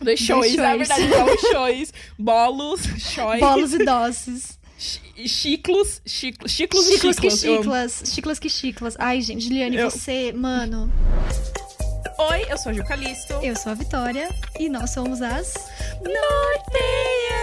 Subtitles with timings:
[0.00, 1.92] Dois shows, na verdade, dois shows.
[2.18, 3.40] Bolos, shows.
[3.40, 4.58] Bolos e doces.
[5.26, 7.18] Chiclos, chiclos, chiclos e chiclas.
[7.18, 8.96] que chiclas, chiclas que chiclas.
[8.98, 9.90] Ai, gente, Juliane, eu...
[9.90, 10.92] você, mano...
[12.18, 13.32] Oi, eu sou a Gil Calisto.
[13.42, 14.28] Eu sou a Vitória.
[14.58, 15.54] E nós somos as...
[16.02, 17.38] Nortenhas!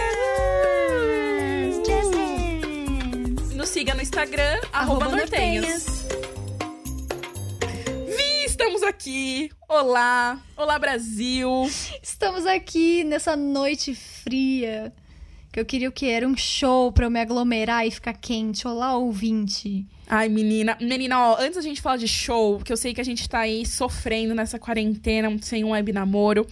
[3.54, 5.95] Nos siga no Instagram, arroba, arroba Nortenhas.
[8.66, 9.48] Estamos aqui.
[9.68, 11.70] Olá, olá Brasil.
[12.02, 14.92] Estamos aqui nessa noite fria
[15.52, 18.66] que eu queria o que era um show pra eu me aglomerar e ficar quente.
[18.66, 19.86] Olá, ouvinte.
[20.08, 20.76] Ai, menina.
[20.80, 23.38] Menina, ó, antes da gente falar de show, que eu sei que a gente tá
[23.38, 26.44] aí sofrendo nessa quarentena, sem um web namoro,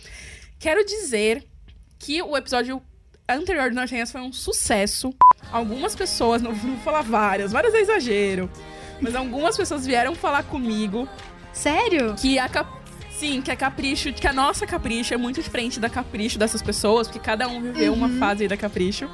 [0.60, 1.45] quero dizer
[1.98, 2.80] que o episódio
[3.28, 5.12] anterior do Nortenhas foi um sucesso.
[5.51, 8.48] Algumas pessoas, não vou falar várias, várias é exagero,
[9.01, 11.09] mas algumas pessoas vieram falar comigo.
[11.54, 12.14] Sério?
[12.14, 12.84] Que a cap
[13.18, 17.06] Sim, que a Capricho, que a nossa Capricho é muito diferente da Capricho dessas pessoas,
[17.06, 17.98] porque cada um viveu uhum.
[17.98, 19.08] uma fase da Capricho.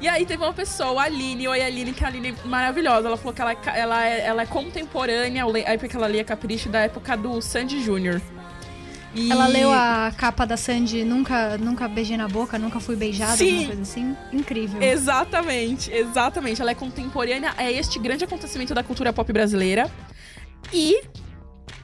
[0.00, 3.06] E aí teve uma pessoa, a Aline, oi Aline, que a Aline é maravilhosa.
[3.06, 6.68] Ela falou que ela, ela, é, ela é contemporânea, a época que ela lia Capricho,
[6.68, 8.20] da época do Sandy Júnior.
[9.14, 9.30] E...
[9.30, 13.50] Ela leu a capa da Sandy, nunca, nunca beijei na boca, nunca fui beijada, Sim.
[13.50, 14.16] alguma coisa assim.
[14.32, 14.82] Incrível.
[14.82, 16.60] Exatamente, exatamente.
[16.60, 19.90] Ela é contemporânea a este grande acontecimento da cultura pop brasileira.
[20.72, 21.00] E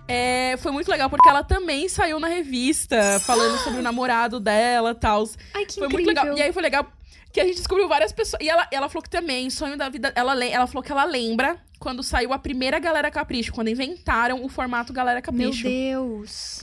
[0.06, 4.90] é, foi muito legal porque ela também saiu na revista falando sobre o namorado dela
[4.90, 5.28] e tal.
[5.54, 5.90] Ai, que foi incrível.
[5.90, 6.38] muito legal.
[6.38, 6.86] E aí foi legal
[7.32, 8.42] que a gente descobriu várias pessoas.
[8.42, 10.12] E ela, ela falou que também, sonho da vida.
[10.14, 14.48] Ela, ela falou que ela lembra quando saiu a primeira Galera Capricho, quando inventaram o
[14.48, 15.66] formato Galera Capricho.
[15.66, 16.62] Meu Deus.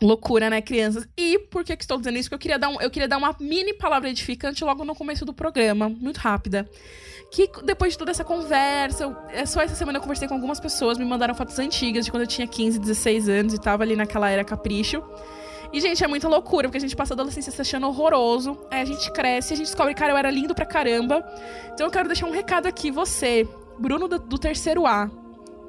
[0.00, 1.06] Loucura, né, crianças?
[1.16, 2.28] E por que, que estou dizendo isso?
[2.28, 5.24] Porque eu queria dar, um, eu queria dar uma mini palavra edificante logo no começo
[5.24, 6.68] do programa, muito rápida
[7.32, 10.60] que depois de toda essa conversa, eu, é só essa semana eu conversei com algumas
[10.60, 13.96] pessoas, me mandaram fotos antigas de quando eu tinha 15, 16 anos e tava ali
[13.96, 15.02] naquela era capricho.
[15.72, 18.58] E, gente, é muita loucura, porque a gente passa a adolescência se achando horroroso.
[18.70, 21.24] Aí a gente cresce, a gente descobre, cara, eu era lindo pra caramba.
[21.72, 25.10] Então eu quero deixar um recado aqui, você, Bruno do, do terceiro A.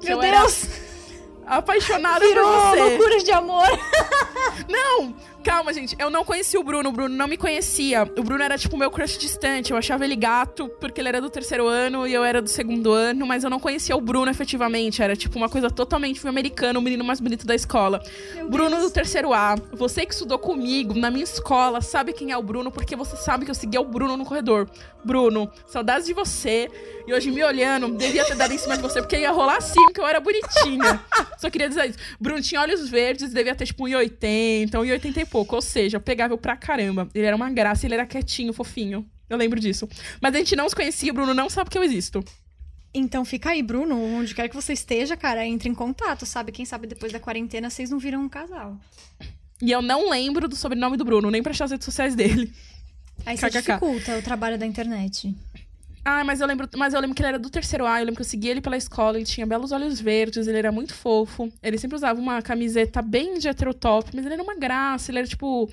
[0.02, 0.68] Meu Deus!
[1.46, 2.80] Apaixonada Virou por você.
[2.82, 3.68] loucuras de amor.
[4.68, 5.14] Não!
[5.44, 5.94] Calma, gente.
[5.98, 6.88] Eu não conhecia o Bruno.
[6.88, 8.04] O Bruno não me conhecia.
[8.16, 9.72] O Bruno era, tipo, meu crush distante.
[9.72, 12.92] Eu achava ele gato, porque ele era do terceiro ano e eu era do segundo
[12.92, 15.02] ano, mas eu não conhecia o Bruno efetivamente.
[15.02, 18.02] Era, tipo, uma coisa totalmente filme americano, o menino mais bonito da escola.
[18.34, 18.84] Meu Bruno Deus.
[18.84, 19.54] do terceiro A.
[19.74, 23.44] Você que estudou comigo na minha escola, sabe quem é o Bruno, porque você sabe
[23.44, 24.66] que eu seguia o Bruno no corredor.
[25.04, 26.70] Bruno, saudades de você.
[27.06, 29.82] E hoje me olhando, devia ter dado em cima de você, porque ia rolar assim,
[29.84, 31.04] porque eu era bonitinha.
[31.38, 31.98] Só queria dizer isso.
[32.18, 35.56] Bruno tinha olhos verdes, devia ter, tipo, 1,80, 1,80 e pouco.
[35.56, 37.08] Ou seja, pegável pra caramba.
[37.12, 39.04] Ele era uma graça, ele era quietinho, fofinho.
[39.28, 39.88] Eu lembro disso.
[40.20, 42.24] Mas a gente não se conhecia, o Bruno não sabe que eu existo.
[42.92, 46.52] Então fica aí, Bruno, onde quer que você esteja, cara, entre em contato, sabe?
[46.52, 48.78] Quem sabe depois da quarentena vocês não viram um casal.
[49.60, 52.52] E eu não lembro do sobrenome do Bruno, nem pra achar as redes sociais dele.
[53.26, 55.34] Aí você dificulta o trabalho da internet.
[56.04, 58.16] Ah, mas eu lembro, mas eu lembro que ele era do terceiro A, eu lembro
[58.16, 61.50] que eu segui ele pela escola, ele tinha belos olhos verdes, ele era muito fofo.
[61.62, 65.26] Ele sempre usava uma camiseta bem de heterotop, mas ele era uma graça, ele era
[65.26, 65.70] tipo.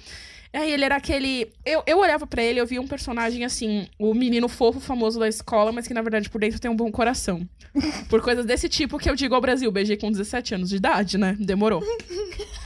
[0.53, 1.51] Aí ele era aquele.
[1.65, 5.27] Eu, eu olhava para ele, eu via um personagem assim, o menino fofo famoso da
[5.27, 7.47] escola, mas que na verdade por dentro tem um bom coração.
[8.09, 11.17] Por coisas desse tipo que eu digo ao Brasil, beijei com 17 anos de idade,
[11.17, 11.37] né?
[11.39, 11.81] Demorou.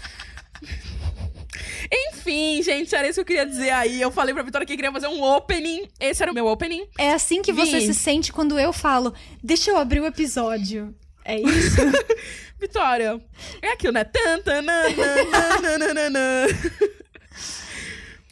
[1.92, 4.02] Enfim, gente, era isso que eu queria dizer aí.
[4.02, 5.88] Eu falei pra Vitória que queria fazer um opening.
[6.00, 6.88] Esse era o meu opening.
[6.98, 9.14] É assim que você se sente quando eu falo,
[9.44, 10.96] deixa eu abrir o episódio.
[11.24, 11.78] É isso?
[12.60, 13.22] Vitória,
[13.62, 14.06] é aquilo, né?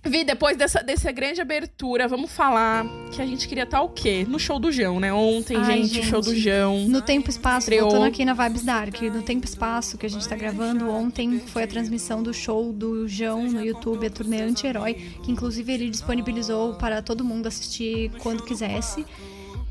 [0.05, 4.25] Vi, depois dessa, dessa grande abertura, vamos falar que a gente queria estar o quê?
[4.27, 5.13] No show do João, né?
[5.13, 6.89] Ontem, Ai, gente, gente, show do João.
[6.89, 7.89] No Tempo Espaço, estreou...
[7.89, 9.01] voltando aqui na Vibes Dark.
[9.01, 13.07] No Tempo Espaço, que a gente tá gravando, ontem foi a transmissão do show do
[13.07, 14.93] João no YouTube, a turnê Anti-Herói,
[15.23, 19.05] que inclusive ele disponibilizou para todo mundo assistir quando quisesse.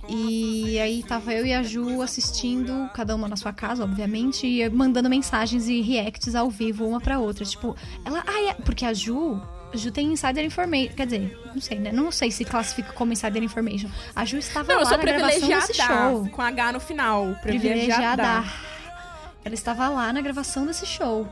[0.09, 4.69] E aí tava eu e a Ju assistindo, cada uma na sua casa, obviamente, e
[4.69, 7.45] mandando mensagens e reacts ao vivo uma pra outra.
[7.45, 8.25] Tipo, ela.
[8.27, 9.41] Ah, é, porque a Ju,
[9.75, 10.95] Ju tem insider information.
[10.95, 11.93] Quer dizer, não sei, né?
[11.93, 13.89] Não sei se classifica como insider information.
[14.15, 16.29] A Ju estava não, lá na gravação desse show.
[16.29, 17.37] Com H no final.
[17.43, 18.23] Privilegiada.
[18.23, 18.73] privilegiada.
[19.45, 21.27] Ela estava lá na gravação desse show.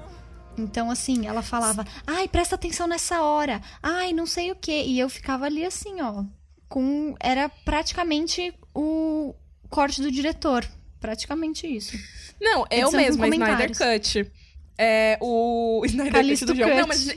[0.58, 3.60] Então, assim, ela falava, ai, presta atenção nessa hora.
[3.82, 4.82] Ai, não sei o quê.
[4.86, 6.24] E eu ficava ali assim, ó.
[6.68, 7.14] Com.
[7.20, 9.34] Era praticamente o
[9.68, 10.66] corte do diretor.
[11.00, 11.96] Praticamente isso.
[12.40, 14.30] Não, eu mesma, Snyder Cut.
[14.76, 16.80] É, o Snyder Calisto Cut do jogo.
[16.80, 17.14] Não, mas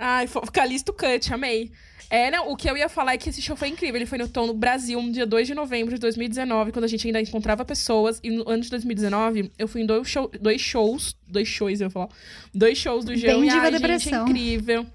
[0.00, 1.70] Ai, Calisto Cut, amei.
[2.08, 3.96] É, não, o que eu ia falar é que esse show foi incrível.
[3.96, 6.88] Ele foi no Tom no Brasil, no dia 2 de novembro de 2019, quando a
[6.88, 8.18] gente ainda encontrava pessoas.
[8.22, 11.14] E no ano de 2019, eu fui em dois, show, dois shows.
[11.28, 12.08] Dois shows, eu ia falar.
[12.52, 13.12] Dois shows do.
[13.12, 14.26] Bem e, ai, depressão.
[14.26, 14.86] Gente, incrível.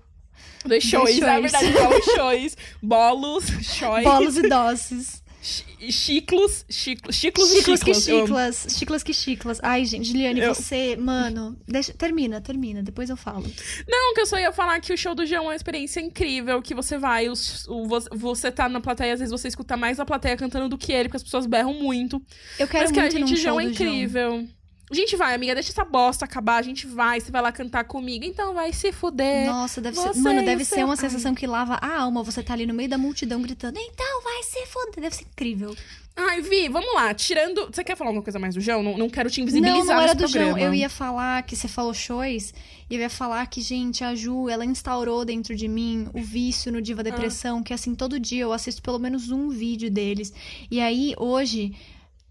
[0.65, 2.57] Dois shows, é verdade, igual shows.
[2.81, 4.03] Bolos, shows.
[4.03, 5.23] Bolos e doces.
[5.45, 7.83] Chiclos, chiclos, chiclos chiclas.
[7.83, 9.59] que chiclas, chiclas que chiclas.
[9.61, 10.55] Ai, gente, Juliane, eu...
[10.55, 13.45] você, mano, deixa, termina, termina, depois eu falo.
[13.87, 16.59] Não, que eu só ia falar que o show do João é uma experiência incrível,
[16.63, 20.05] que você vai, os, o, você tá na plateia, às vezes você escuta mais a
[20.05, 22.19] plateia cantando do que ele, porque as pessoas berram muito.
[22.57, 24.31] Eu quero Mas que a gente, João é incrível.
[24.31, 24.49] João.
[24.89, 27.85] A gente vai, amiga, deixa essa bosta acabar, a gente vai, você vai lá cantar
[27.85, 29.47] comigo, então vai se fuder.
[29.47, 30.15] Nossa, deve ser.
[30.15, 32.21] Mano, deve ser uma sensação que lava a alma.
[32.21, 35.01] Você tá ali no meio da multidão gritando, então vai se fuder.
[35.01, 35.75] Deve ser incrível.
[36.15, 37.13] Ai, Vi, vamos lá.
[37.13, 37.65] Tirando.
[37.65, 38.81] Você quer falar alguma coisa mais do João?
[38.81, 39.85] Não, não quero te invisibilizar.
[39.85, 40.27] Não, não era do.
[40.27, 40.57] João.
[40.57, 42.53] Eu ia falar que você falou shows.
[42.89, 46.71] E eu ia falar que, gente, a Ju, ela instaurou dentro de mim o vício
[46.71, 47.59] no Diva Depressão.
[47.59, 47.63] Ah.
[47.63, 50.31] Que assim, todo dia eu assisto pelo menos um vídeo deles.
[50.71, 51.75] E aí, hoje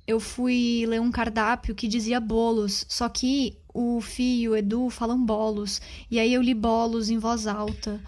[0.07, 4.91] eu fui ler um cardápio que dizia bolos, só que o Fio e o Edu
[4.91, 5.81] falam bolos.
[6.11, 8.01] E aí eu li bolos em voz alta.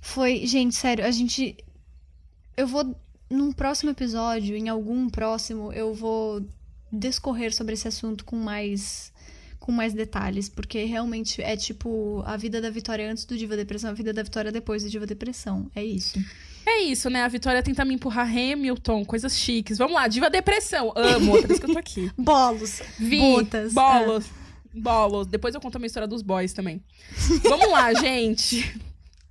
[0.00, 1.56] Foi, gente, sério, a gente.
[2.56, 2.94] Eu vou.
[3.30, 6.44] Num próximo episódio, em algum próximo, eu vou
[6.92, 9.12] discorrer sobre esse assunto com mais
[9.64, 13.88] com mais detalhes, porque realmente é tipo a vida da Vitória antes do Diva Depressão,
[13.88, 15.70] a vida da Vitória depois do Diva Depressão.
[15.74, 16.22] É isso.
[16.66, 17.22] É isso, né?
[17.22, 19.78] A Vitória tenta me empurrar Hamilton, coisas chiques.
[19.78, 20.92] Vamos lá, Diva Depressão.
[20.94, 22.12] Amo, outra vez que eu tô aqui.
[22.18, 22.82] Bolos.
[22.98, 23.72] Vi, botas.
[23.72, 24.26] Bolos.
[24.26, 24.78] É.
[24.78, 25.26] Bolos.
[25.28, 26.84] Depois eu conto a minha história dos boys também.
[27.44, 28.78] Vamos lá, gente.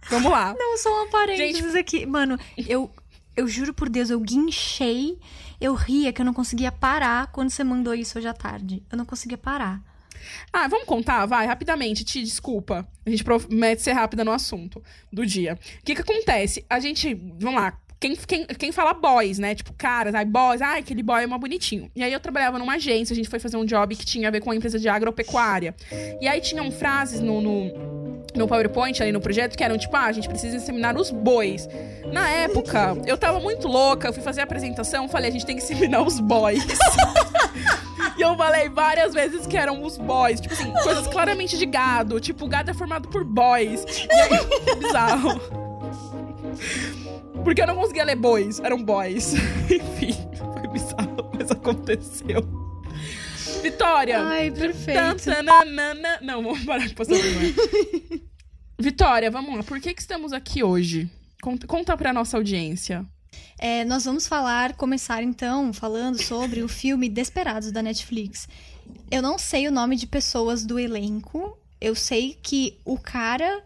[0.10, 0.56] Vamos lá.
[0.58, 1.78] Não, só um parênteses gente...
[1.78, 2.06] aqui.
[2.08, 2.90] Mano, eu,
[3.38, 5.20] eu juro por Deus, eu guinchei.
[5.62, 8.82] Eu ria que eu não conseguia parar quando você mandou isso hoje à tarde.
[8.92, 9.93] Eu não conseguia parar.
[10.52, 11.26] Ah, vamos contar?
[11.26, 12.88] Vai, rapidamente, te desculpa.
[13.06, 14.82] A gente promete ser rápida no assunto
[15.12, 15.58] do dia.
[15.82, 16.66] O que que acontece?
[16.70, 19.56] A gente, vamos lá, quem, quem, quem fala boys, né?
[19.56, 21.90] Tipo, caras, ai, boys, ai, aquele boy é uma bonitinho.
[21.96, 24.32] E aí eu trabalhava numa agência, a gente foi fazer um job que tinha a
[24.32, 25.74] ver com a empresa de agropecuária.
[26.20, 30.04] E aí tinham frases no, no, no PowerPoint ali no projeto que eram tipo, ah,
[30.06, 31.70] a gente precisa inseminar os bois.
[32.12, 35.56] Na época, eu tava muito louca, eu fui fazer a apresentação, falei, a gente tem
[35.56, 36.62] que inseminar os boys.
[38.18, 40.40] e eu falei várias vezes que eram os boys.
[40.40, 42.20] Tipo assim, coisas claramente de gado.
[42.20, 43.84] Tipo, gado é formado por boys.
[43.86, 45.40] E aí, bizarro.
[47.44, 49.34] Porque eu não conseguia ler boys, eram boys.
[49.70, 50.14] Enfim,
[50.54, 52.64] foi bizarro, mas aconteceu.
[53.62, 54.22] Vitória!
[54.22, 55.00] Ai, perfeito.
[56.22, 57.54] Não, vamos parar de passar vergonha.
[58.80, 59.64] Vitória, vamos lá.
[59.64, 61.10] Por que, que estamos aqui hoje?
[61.42, 63.06] Conta, conta pra nossa audiência.
[63.58, 68.48] É, nós vamos falar, começar então, falando sobre o filme Desperados da Netflix.
[69.10, 71.58] Eu não sei o nome de pessoas do elenco.
[71.80, 73.64] Eu sei que o cara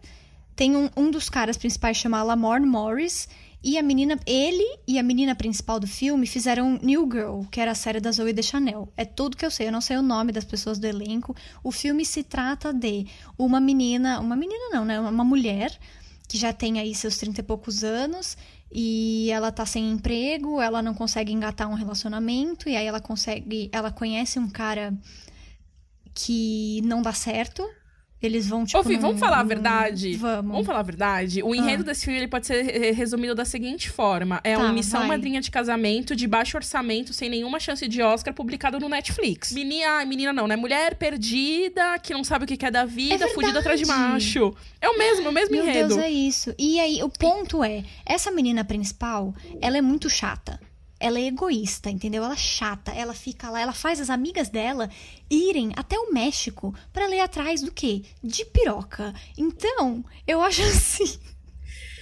[0.55, 3.27] tem um, um dos caras principais chama Lamorne Morris
[3.63, 7.71] e a menina, ele e a menina principal do filme fizeram New Girl, que era
[7.71, 8.87] a série da Zoe Chanel.
[8.95, 11.35] É tudo que eu sei, eu não sei o nome das pessoas do elenco.
[11.63, 14.99] O filme se trata de uma menina, uma menina não, né?
[14.99, 15.77] Uma mulher
[16.27, 18.37] que já tem aí seus 30 e poucos anos
[18.71, 23.69] e ela tá sem emprego, ela não consegue engatar um relacionamento e aí ela consegue,
[23.71, 24.93] ela conhece um cara
[26.13, 27.67] que não dá certo
[28.21, 28.79] eles vão, tipo.
[28.79, 30.15] Ô, Fih, vamos falar a verdade?
[30.15, 30.51] Vamos.
[30.51, 31.43] Vamos falar a verdade?
[31.43, 31.85] O enredo ah.
[31.85, 35.09] desse filme ele pode ser resumido da seguinte forma: é tá, uma missão vai.
[35.09, 39.51] madrinha de casamento de baixo orçamento, sem nenhuma chance de Oscar, publicado no Netflix.
[39.51, 40.55] Menina, menina não, né?
[40.55, 44.53] Mulher perdida, que não sabe o que quer da vida, é fugida atrás de macho.
[44.81, 45.95] É o mesmo, é o mesmo Meu enredo.
[45.95, 46.55] Meu Deus, é isso.
[46.57, 50.59] E aí, o ponto é: essa menina principal, ela é muito chata
[50.99, 52.23] ela é egoísta, entendeu?
[52.23, 54.89] Ela é chata, ela fica lá, ela faz as amigas dela
[55.29, 58.03] irem até o México para ler atrás do quê?
[58.23, 59.13] De piroca.
[59.37, 61.19] Então, eu acho assim.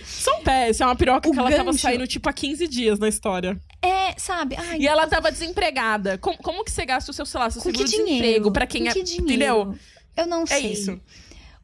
[0.06, 1.64] São pés, é uma piroca o que ela gancho...
[1.64, 3.60] tava saindo tipo há 15 dias na história.
[3.82, 4.56] É, sabe?
[4.56, 6.18] Ai, e ela tava desempregada.
[6.18, 8.66] Como, como que você gasta o seu, sei lá, seu Com seguro que desemprego pra
[8.66, 8.94] quem Com é.
[8.94, 9.26] Que dinheiro?
[9.26, 9.76] Entendeu?
[10.16, 10.66] Eu não é sei.
[10.66, 11.00] É isso.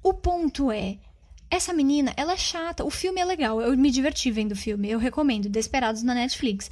[0.04, 0.98] O ponto é,
[1.50, 2.84] essa menina, ela é chata.
[2.84, 3.62] O filme é legal.
[3.62, 4.90] Eu me diverti vendo o filme.
[4.90, 5.50] Eu recomendo.
[5.50, 6.70] Desperados na Netflix.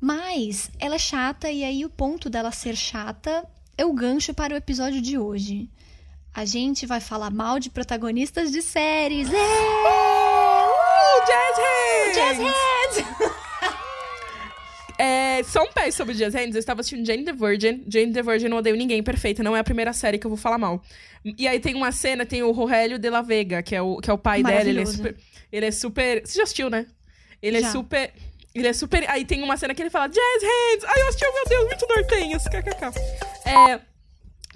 [0.00, 4.54] Mas ela é chata e aí o ponto dela ser chata é o gancho para
[4.54, 5.68] o episódio de hoje.
[6.32, 9.28] A gente vai falar mal de protagonistas de séries.
[9.28, 9.32] Uh,
[11.26, 12.16] jazz Hands!
[12.16, 13.30] Jazz Hands!
[14.96, 16.54] É, só um pé sobre Jazz Hands.
[16.54, 17.82] Eu estava assistindo Jane the Virgin.
[17.88, 19.42] Jane the Virgin não odeio ninguém, perfeita.
[19.42, 20.82] Não é a primeira série que eu vou falar mal.
[21.24, 24.10] E aí tem uma cena, tem o Rogério de la Vega, que é o, que
[24.10, 24.68] é o pai dela.
[24.68, 25.16] Ele é super...
[25.50, 26.22] Ele é super...
[26.22, 26.86] Você já assistiu, né?
[27.42, 27.68] Ele é já.
[27.68, 28.12] é super...
[28.54, 29.08] Ele é super.
[29.08, 30.84] Aí tem uma cena que ele fala Jazz Hands!
[30.84, 32.44] Aí eu assisti, oh, meu Deus, muito nortenhos.
[32.44, 33.48] KKK.
[33.48, 33.90] É.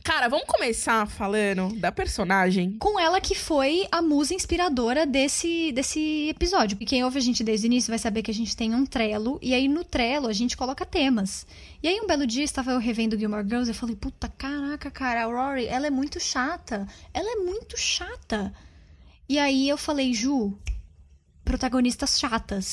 [0.05, 2.77] Cara, vamos começar falando da personagem.
[2.79, 6.77] Com ela que foi a musa inspiradora desse, desse episódio.
[6.79, 8.85] E quem ouve a gente desde o início vai saber que a gente tem um
[8.85, 9.39] trelo.
[9.41, 11.47] E aí no trelo a gente coloca temas.
[11.83, 14.91] E aí um belo dia estava eu revendo Gilmore Girls e eu falei, puta, caraca,
[14.91, 16.87] cara, a Rory, ela é muito chata.
[17.15, 18.53] Ela é muito chata.
[19.27, 20.53] E aí eu falei, Ju,
[21.47, 22.69] protagonistas chatas.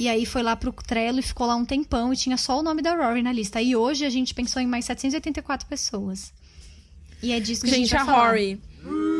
[0.00, 2.62] E aí foi lá pro Trello e ficou lá um tempão e tinha só o
[2.62, 3.60] nome da Rory na lista.
[3.60, 6.32] E hoje a gente pensou em mais 784 pessoas.
[7.22, 8.28] E é disso que gente, a gente vai a falar.
[8.30, 8.60] Rory.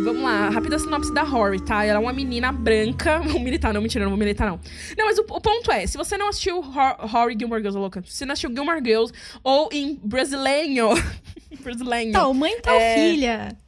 [0.03, 1.85] Vamos lá, rápida sinopse da Rory, tá?
[1.85, 3.19] Ela é uma menina branca.
[3.29, 4.59] Vou militar, não, mentira, não vou militar, não.
[4.97, 8.03] Não, mas o, o ponto é: se você não assistiu Hor Rory Gilmore Girls, louca,
[8.07, 9.13] se você não assistiu Gilmore Girls,
[9.45, 10.89] ou em brasileiro.
[11.63, 12.13] brasileiro.
[12.13, 12.95] Tal mãe, tal É.
[12.95, 13.59] filha.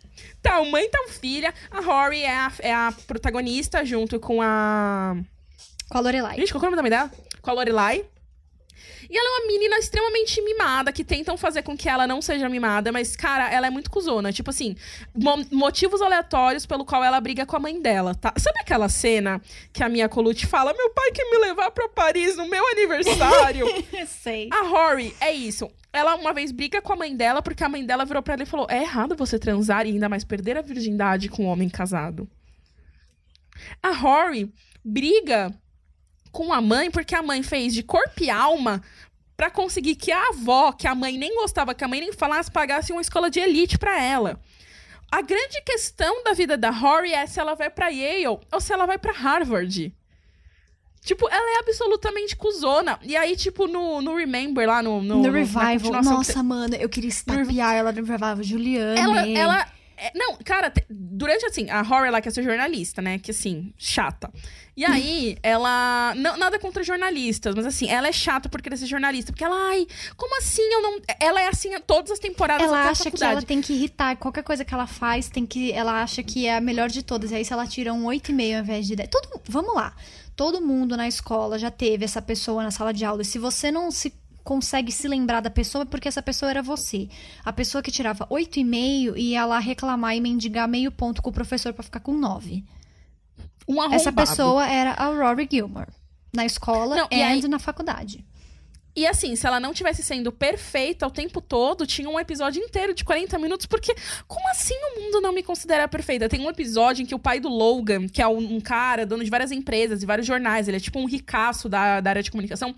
[0.40, 1.52] Tal mãe, tal filha.
[1.70, 5.14] A Rory é a, é a protagonista junto com a.
[5.92, 6.36] Com a Lorelai.
[6.38, 7.10] Gente, qual é o nome da mãe dela?
[7.42, 8.04] Com a Lorelai.
[9.10, 12.48] E ela é uma menina extremamente mimada, que tentam fazer com que ela não seja
[12.48, 14.32] mimada, mas, cara, ela é muito cuzona.
[14.32, 14.74] Tipo assim,
[15.14, 18.32] mo- motivos aleatórios pelo qual ela briga com a mãe dela, tá?
[18.38, 22.36] Sabe aquela cena que a minha Colucci fala: Meu pai quer me levar pra Paris
[22.36, 23.66] no meu aniversário?
[24.08, 24.48] Sei.
[24.50, 25.70] A Rory é isso.
[25.92, 28.44] Ela uma vez briga com a mãe dela porque a mãe dela virou pra ela
[28.44, 31.68] e falou: É errado você transar e ainda mais perder a virgindade com um homem
[31.68, 32.26] casado.
[33.82, 34.50] A Rory
[34.82, 35.52] briga
[36.32, 38.82] com a mãe porque a mãe fez de corpo e alma
[39.36, 42.50] pra conseguir que a avó, que a mãe nem gostava, que a mãe nem falasse,
[42.50, 44.40] pagasse uma escola de elite pra ela.
[45.10, 48.72] A grande questão da vida da Rory é se ela vai pra Yale ou se
[48.72, 49.92] ela vai pra Harvard.
[51.04, 52.98] Tipo, ela é absolutamente cuzona.
[53.02, 55.02] E aí, tipo, no, no Remember, lá no...
[55.02, 56.00] No, No, Revival.
[56.00, 58.42] Nossa, mano, eu queria estapear ela no Revival.
[58.42, 59.00] Juliane.
[59.00, 63.18] ela, ela é- não, cara, te- durante assim, a Horror ela quer ser jornalista, né?
[63.18, 64.30] Que assim, chata.
[64.76, 66.14] E aí, ela.
[66.16, 69.32] Não, nada contra jornalistas, mas assim, ela é chata por querer ser jornalista.
[69.32, 71.00] Porque ela, ai, como assim eu não.
[71.20, 74.16] Ela é assim todas as temporadas Ela acha que ela tem que irritar.
[74.16, 75.72] Qualquer coisa que ela faz, tem que.
[75.72, 77.30] Ela acha que é a melhor de todas.
[77.30, 79.08] E aí, se ela tira um 8,5 ao invés de 10.
[79.10, 79.94] Todo, vamos lá.
[80.34, 83.20] Todo mundo na escola já teve essa pessoa na sala de aula.
[83.20, 84.12] E se você não se
[84.44, 87.08] consegue se lembrar da pessoa, porque essa pessoa era você.
[87.44, 91.32] A pessoa que tirava 8,5 e ia lá reclamar e mendigar meio ponto com o
[91.32, 92.64] professor pra ficar com 9.
[93.68, 93.92] Um.
[93.92, 95.88] Essa pessoa era a Rory Gilmore.
[96.34, 98.24] Na escola Não, e e aí- na faculdade.
[98.94, 102.92] E assim, se ela não tivesse sendo perfeita o tempo todo, tinha um episódio inteiro
[102.92, 103.94] de 40 minutos, porque
[104.28, 106.28] como assim o mundo não me considera perfeita?
[106.28, 109.24] Tem um episódio em que o pai do Logan, que é um, um cara, dono
[109.24, 112.30] de várias empresas e vários jornais, ele é tipo um ricaço da, da área de
[112.30, 112.74] comunicação,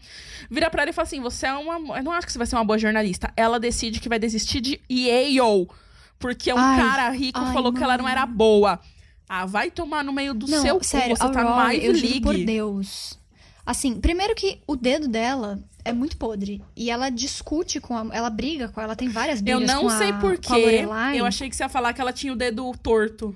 [0.49, 1.99] vira pra ela e fala assim: Você é uma.
[1.99, 3.33] Eu não acho que você vai ser uma boa jornalista.
[3.37, 5.67] Ela decide que vai desistir de Yale,
[6.19, 8.79] porque um Ai, cara rico ai, falou que ela não era boa.
[9.29, 11.87] Ah, vai tomar no meio do Não, seu cu, sério, você a tá no Ivy
[11.87, 12.45] eu juro por League.
[12.45, 13.19] Deus.
[13.67, 16.63] Assim, primeiro que o dedo dela é muito podre.
[16.77, 18.07] E ela discute com a...
[18.15, 20.87] Ela briga com ela, tem várias Eu brigas não com a, sei porquê.
[21.15, 23.35] Eu achei que você ia falar que ela tinha o dedo torto.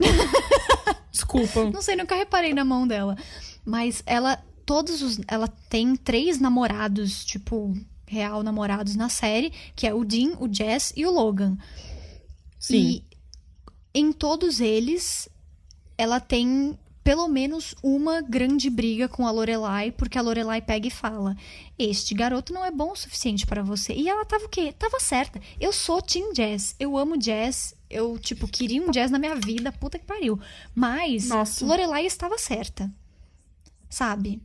[1.10, 1.70] Desculpa.
[1.70, 3.16] Não sei, nunca reparei na mão dela.
[3.64, 5.20] Mas ela, todos os...
[5.28, 7.72] Ela tem três namorados, tipo,
[8.06, 9.52] real namorados na série.
[9.76, 11.56] Que é o Dean, o Jess e o Logan.
[12.58, 12.76] Sim.
[12.76, 13.04] E
[13.94, 15.28] em todos eles,
[15.98, 20.90] ela tem pelo menos uma grande briga com a Lorelai, porque a Lorelai pega e
[20.90, 21.36] fala:
[21.78, 23.92] Este garoto não é bom o suficiente para você.
[23.92, 24.72] E ela tava o quê?
[24.72, 25.40] Tava certa.
[25.60, 26.74] Eu sou Team Jazz.
[26.78, 27.74] Eu amo jazz.
[27.90, 29.72] Eu, tipo, queria um jazz na minha vida.
[29.72, 30.40] Puta que pariu.
[30.74, 31.64] Mas Nossa.
[31.66, 32.90] Lorelai estava certa.
[33.90, 34.40] Sabe?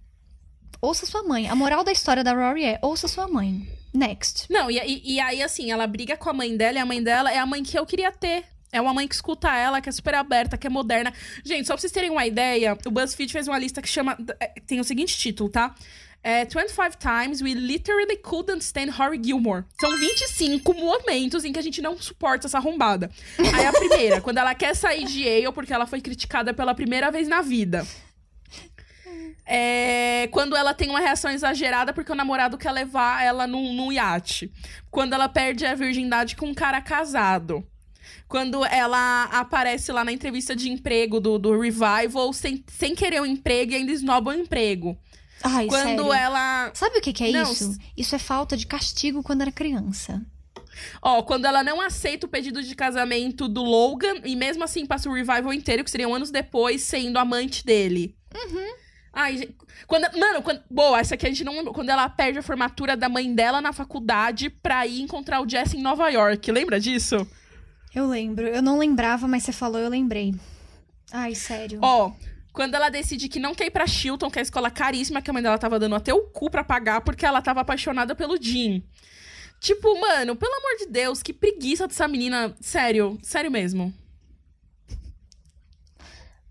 [0.82, 1.48] Ouça sua mãe.
[1.48, 3.68] A moral da história da Rory é: ouça sua mãe.
[3.94, 4.46] Next.
[4.52, 7.02] Não, e, e- e aí, assim, ela briga com a mãe dela e a mãe
[7.02, 8.46] dela é a mãe que eu queria ter.
[8.72, 11.14] É uma mãe que escuta ela, que é super aberta, que é moderna.
[11.44, 14.18] Gente, só pra vocês terem uma ideia, o BuzzFeed fez uma lista que chama.
[14.40, 15.74] é, Tem o seguinte título, tá?
[16.24, 19.64] É 25 times we literally couldn't stand Harry Gilmore.
[19.80, 23.10] São 25 momentos em que a gente não suporta essa arrombada.
[23.56, 27.10] Aí a primeira, quando ela quer sair de Yale porque ela foi criticada pela primeira
[27.12, 27.88] vez na vida.
[29.46, 33.92] É, quando ela tem uma reação exagerada porque o namorado quer levar ela num, num
[33.92, 34.52] iate.
[34.92, 37.66] Quando ela perde a virgindade com um cara casado.
[38.28, 43.26] Quando ela aparece lá na entrevista de emprego do, do Revival sem, sem querer um
[43.26, 44.98] emprego e ainda esnoba o emprego.
[45.44, 46.14] Ai, Quando sério.
[46.14, 46.72] ela.
[46.74, 47.78] Sabe o que, que é Não, isso?
[47.96, 50.22] Isso é falta de castigo quando era criança.
[51.02, 55.10] Ó, quando ela não aceita o pedido de casamento do Logan e mesmo assim passa
[55.10, 58.16] o Revival inteiro, que seriam anos depois, sendo amante dele.
[59.14, 59.56] Ai, gente,
[59.88, 61.74] quando, mano, quando, boa, essa aqui a gente não lembra.
[61.74, 65.78] Quando ela perde a formatura da mãe dela na faculdade pra ir encontrar o Jesse
[65.78, 66.52] em Nova York.
[66.52, 67.28] Lembra disso?
[67.94, 68.48] Eu lembro.
[68.48, 70.36] Eu não lembrava, mas você falou, eu lembrei.
[71.12, 71.80] Ai, sério.
[71.82, 72.12] Ó,
[72.52, 75.30] quando ela decide que não quer ir pra Chilton, que é a escola caríssima que
[75.30, 78.42] a mãe dela tava dando até o cu pra pagar, porque ela tava apaixonada pelo
[78.42, 78.84] Jim.
[79.60, 82.56] Tipo, mano, pelo amor de Deus, que preguiça dessa menina.
[82.60, 83.94] Sério, sério mesmo.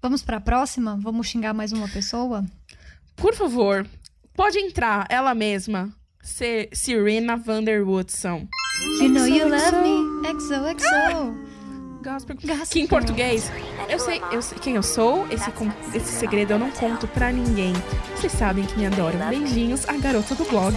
[0.01, 0.97] Vamos pra próxima?
[1.01, 2.45] Vamos xingar mais uma pessoa?
[3.17, 3.87] Por favor,
[4.35, 5.93] pode entrar, ela mesma.
[6.23, 8.47] Se Serena Vanderwoodson.
[9.01, 10.06] You know you love me.
[10.33, 11.47] XOXO.
[12.03, 12.37] Gospel.
[12.37, 12.67] Gospel.
[12.71, 13.51] Que em português
[13.89, 15.27] eu sei, eu sei quem eu sou.
[15.29, 15.51] Esse,
[15.95, 17.73] esse segredo eu não conto pra ninguém.
[18.15, 19.19] Vocês sabem que me adoram.
[19.29, 20.75] Beijinhos, a garota do blog.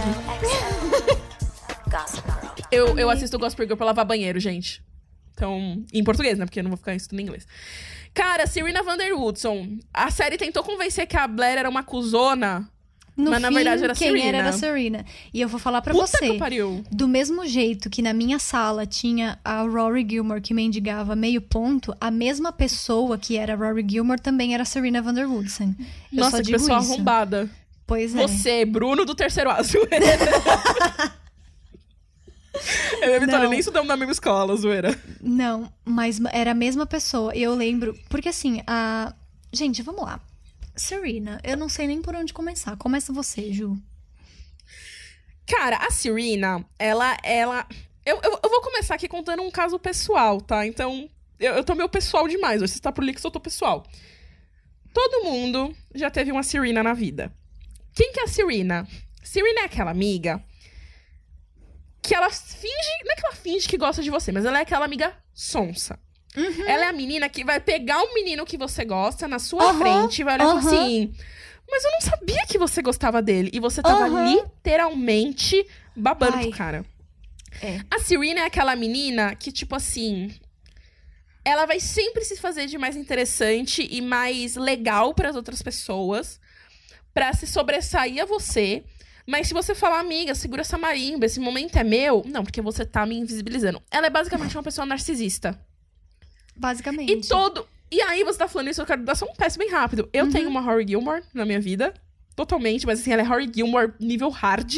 [2.70, 4.82] eu, eu assisto Gospel Girl pra lavar banheiro, gente.
[5.34, 6.44] Então, em português, né?
[6.44, 7.46] Porque eu não vou ficar estudando em inglês.
[8.12, 9.78] Cara, Serena Van Der Woodson.
[9.92, 12.68] A série tentou convencer que a Blair era uma cuzona.
[13.20, 14.28] No mas fim, na verdade era quem Serena.
[14.28, 15.04] era era a Serena.
[15.32, 16.32] E eu vou falar pra Puta você.
[16.32, 16.84] que pariu.
[16.90, 21.94] Do mesmo jeito que na minha sala tinha a Rory Gilmore que mendigava meio ponto,
[22.00, 25.74] a mesma pessoa que era a Rory Gilmore também era a Serena Van Der Woodson.
[26.12, 26.92] Eu Nossa, que pessoa isso.
[26.94, 27.48] arrombada.
[27.86, 28.22] Pois é.
[28.22, 29.58] Você, Bruno do terceiro A.
[33.02, 33.50] Eu e Vitória Não.
[33.50, 34.98] nem estudamos na mesma escola, zoeira.
[35.20, 37.34] Não, mas era a mesma pessoa.
[37.34, 37.96] Eu lembro.
[38.08, 39.14] Porque assim, a.
[39.52, 40.20] Gente, vamos lá.
[40.74, 42.76] Serena, eu não sei nem por onde começar.
[42.76, 43.76] Começa você, Ju.
[45.46, 47.16] Cara, a Serena, ela.
[47.22, 47.66] ela
[48.04, 50.66] eu, eu, eu vou começar aqui contando um caso pessoal, tá?
[50.66, 51.08] Então,
[51.38, 52.60] eu, eu tô meio pessoal demais.
[52.60, 53.84] Você tá por Lix, eu tô pessoal.
[54.92, 57.32] Todo mundo já teve uma Serena na vida.
[57.94, 58.86] Quem que é a Serena?
[59.22, 60.42] Serena é aquela amiga
[62.02, 63.04] que ela finge.
[63.04, 65.98] Não é que ela finge que gosta de você, mas ela é aquela amiga sonsa.
[66.66, 69.78] Ela é a menina que vai pegar o menino que você gosta na sua Aham,
[69.78, 70.84] frente e vai olhar e falar aham.
[70.84, 71.12] assim.
[71.68, 73.50] Mas eu não sabia que você gostava dele.
[73.52, 76.42] E você tava literalmente babando Ai.
[76.48, 76.84] pro cara.
[77.62, 77.80] É.
[77.90, 80.32] A Serena é aquela menina que, tipo assim.
[81.44, 86.40] Ela vai sempre se fazer de mais interessante e mais legal para as outras pessoas.
[87.14, 88.84] Pra se sobressair a você.
[89.26, 92.22] Mas se você falar, amiga, segura essa marimba, esse momento é meu.
[92.26, 93.80] Não, porque você tá me invisibilizando.
[93.90, 95.58] Ela é basicamente uma pessoa narcisista.
[96.60, 97.10] Basicamente.
[97.12, 97.66] E todo.
[97.90, 100.08] E aí você tá falando isso, eu quero dar só um peço bem rápido.
[100.12, 100.30] Eu Uhum.
[100.30, 101.92] tenho uma Rory Gilmore na minha vida.
[102.36, 104.76] Totalmente, mas assim, ela é Rory Gilmore nível hard.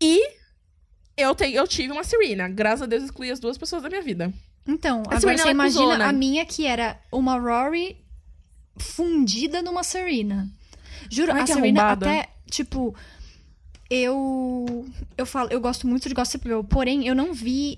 [0.00, 0.30] E
[1.16, 2.48] eu, tenho, eu tive uma Serena.
[2.48, 4.32] Graças a Deus, excluí as duas pessoas da minha vida.
[4.66, 6.06] Então, A agora Serena, você é imagina cuzona.
[6.08, 7.96] a minha que era uma Rory
[8.78, 10.48] fundida numa Serena.
[11.10, 12.06] Juro, Ai, a Serena arrombada.
[12.10, 12.94] até, tipo,
[13.90, 14.86] eu
[15.18, 17.76] eu falo, eu gosto muito de Gossip Girl, porém eu não vi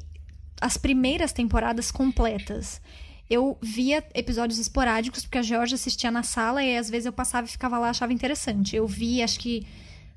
[0.61, 2.81] as primeiras temporadas completas.
[3.29, 7.47] Eu via episódios esporádicos porque a Georgia assistia na sala e às vezes eu passava
[7.47, 8.77] e ficava lá, achava interessante.
[8.77, 9.67] Eu vi, acho que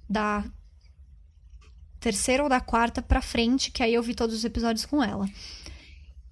[0.10, 0.44] da
[2.00, 5.28] terceira ou da quarta pra frente, que aí eu vi todos os episódios com ela.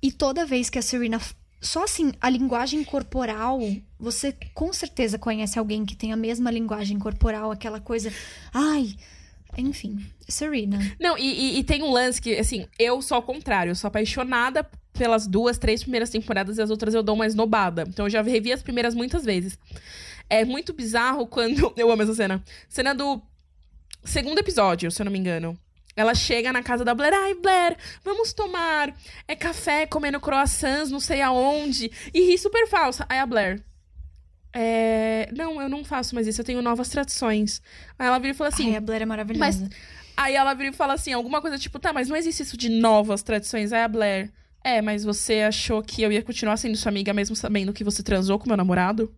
[0.01, 1.19] E toda vez que a Serena.
[1.61, 3.59] Só assim, a linguagem corporal,
[3.97, 8.13] você com certeza conhece alguém que tem a mesma linguagem corporal, aquela coisa.
[8.53, 8.95] Ai.
[9.57, 10.79] Enfim, Serena.
[10.99, 11.23] Não, e,
[11.55, 13.71] e- e tem um lance que, assim, eu sou ao contrário.
[13.71, 17.83] Eu sou apaixonada pelas duas, três primeiras temporadas e as outras eu dou uma esnobada.
[17.87, 19.57] Então eu já revi as primeiras muitas vezes.
[20.29, 21.73] É muito bizarro quando.
[21.77, 22.43] Eu amo essa cena.
[22.69, 23.21] Cena do
[24.03, 25.57] segundo episódio, se eu não me engano.
[25.97, 27.13] Ela chega na casa da Blair.
[27.13, 28.93] Ai, Blair, vamos tomar
[29.27, 31.89] é café comendo croissants, não sei aonde.
[32.13, 33.05] E ri super falsa.
[33.07, 33.63] Aí a Blair.
[34.57, 35.29] É...
[35.35, 37.61] Não, eu não faço mais isso, eu tenho novas tradições.
[37.99, 39.59] Aí ela vira e fala assim: Ai, a Blair é maravilhosa.
[39.61, 39.69] mas
[40.15, 42.69] aí ela vira e fala assim, alguma coisa tipo, tá, mas não existe isso de
[42.69, 43.73] novas tradições.
[43.73, 44.31] Aí a Blair,
[44.63, 48.01] é, mas você achou que eu ia continuar sendo sua amiga mesmo sabendo que você
[48.01, 49.13] transou com meu namorado?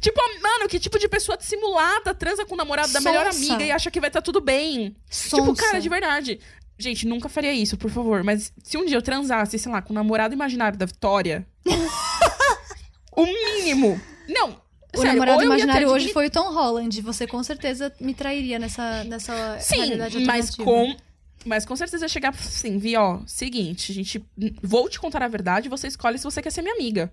[0.00, 3.54] Tipo, mano, que tipo de pessoa dissimulada transa com o namorado da melhor Sonsa.
[3.54, 4.96] amiga e acha que vai estar tudo bem?
[5.08, 5.62] Tipo, Sonsa.
[5.62, 6.40] cara, de verdade.
[6.78, 8.22] Gente, nunca faria isso, por favor.
[8.24, 11.46] Mas se um dia eu transasse, sei lá, com o namorado imaginário da Vitória.
[13.16, 14.00] o mínimo.
[14.28, 14.60] Não.
[14.94, 17.00] O sério, namorado imaginário hoje foi o Tom Holland.
[17.02, 20.96] Você com certeza me trairia nessa, nessa Sim, realidade mas com.
[21.44, 24.22] Mas com certeza ia chegar assim, Vi, ó, seguinte, a gente.
[24.62, 27.10] Vou te contar a verdade, você escolhe se você quer ser minha amiga.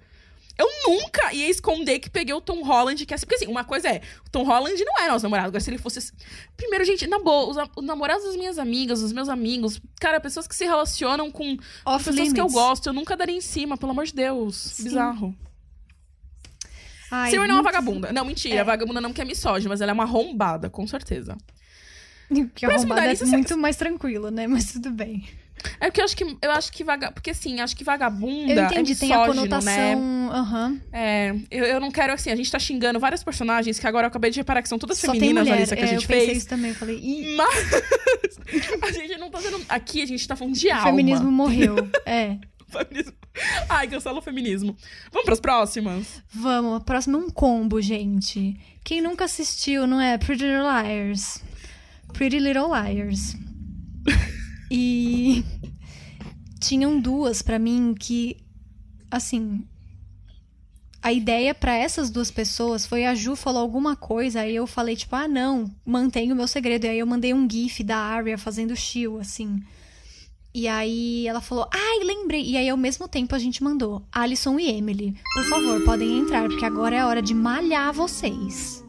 [0.57, 3.25] Eu nunca ia esconder que peguei o Tom Holland, que é assim.
[3.27, 5.49] Porque assim, uma coisa é, o Tom Holland não é nosso namorado.
[5.49, 6.11] Agora, se ele fosse.
[6.57, 10.47] Primeiro, gente, na boa, os, os namorados das minhas amigas, dos meus amigos, cara, pessoas
[10.47, 12.33] que se relacionam com Off pessoas limits.
[12.33, 14.77] que eu gosto, eu nunca daria em cima, pelo amor de Deus.
[14.79, 15.35] Bizarro.
[17.11, 18.11] Ai, Serena é uma vagabunda.
[18.11, 18.59] Não, mentira, É.
[18.59, 21.37] a vagabunda não que é misógina, mas ela é uma arrombada, com certeza.
[22.27, 24.47] Porque a Próximo da arrombada é lista, você- muito mais tranquilo, né?
[24.47, 25.25] Mas tudo bem.
[25.79, 28.65] É porque eu acho que eu acho que vaga, porque assim, acho que vagabunda Eu
[28.65, 29.73] entendi, é tem a misógino, conotação.
[29.73, 30.29] né?
[30.31, 30.81] aham.
[30.93, 34.09] É, eu, eu não quero assim, a gente tá xingando vários personagens que agora eu
[34.09, 36.07] acabei de reparar que são todas Só femininas na lista que a É, gente eu
[36.07, 36.37] fez.
[36.39, 36.75] isso também.
[36.75, 37.49] Falei, ih, Mas
[38.83, 40.83] a gente não tá sendo aqui, a gente tá falando de o alma.
[40.85, 41.75] feminismo morreu.
[42.05, 42.37] É.
[42.71, 43.13] Feminismo.
[43.69, 44.75] Ai, cancela o feminismo.
[45.11, 46.23] Vamos pras próximas?
[46.33, 48.59] Vamos, a próxima é um combo, gente.
[48.83, 50.17] Quem nunca assistiu, não é?
[50.17, 51.43] Pretty Little Liars.
[52.13, 53.35] Pretty Little Liars.
[54.69, 55.45] E
[56.59, 58.35] tinham duas pra mim que,
[59.09, 59.65] assim,
[61.01, 64.97] a ideia pra essas duas pessoas foi a Ju falou alguma coisa, aí eu falei
[64.97, 66.85] tipo, ah, não, mantenho o meu segredo.
[66.85, 69.63] E aí eu mandei um gif da Arya fazendo shield, assim.
[70.57, 72.43] E aí ela falou, ai, lembrei.
[72.43, 76.49] E aí ao mesmo tempo a gente mandou, Alison e Emily, por favor, podem entrar,
[76.49, 78.83] porque agora é a hora de malhar vocês.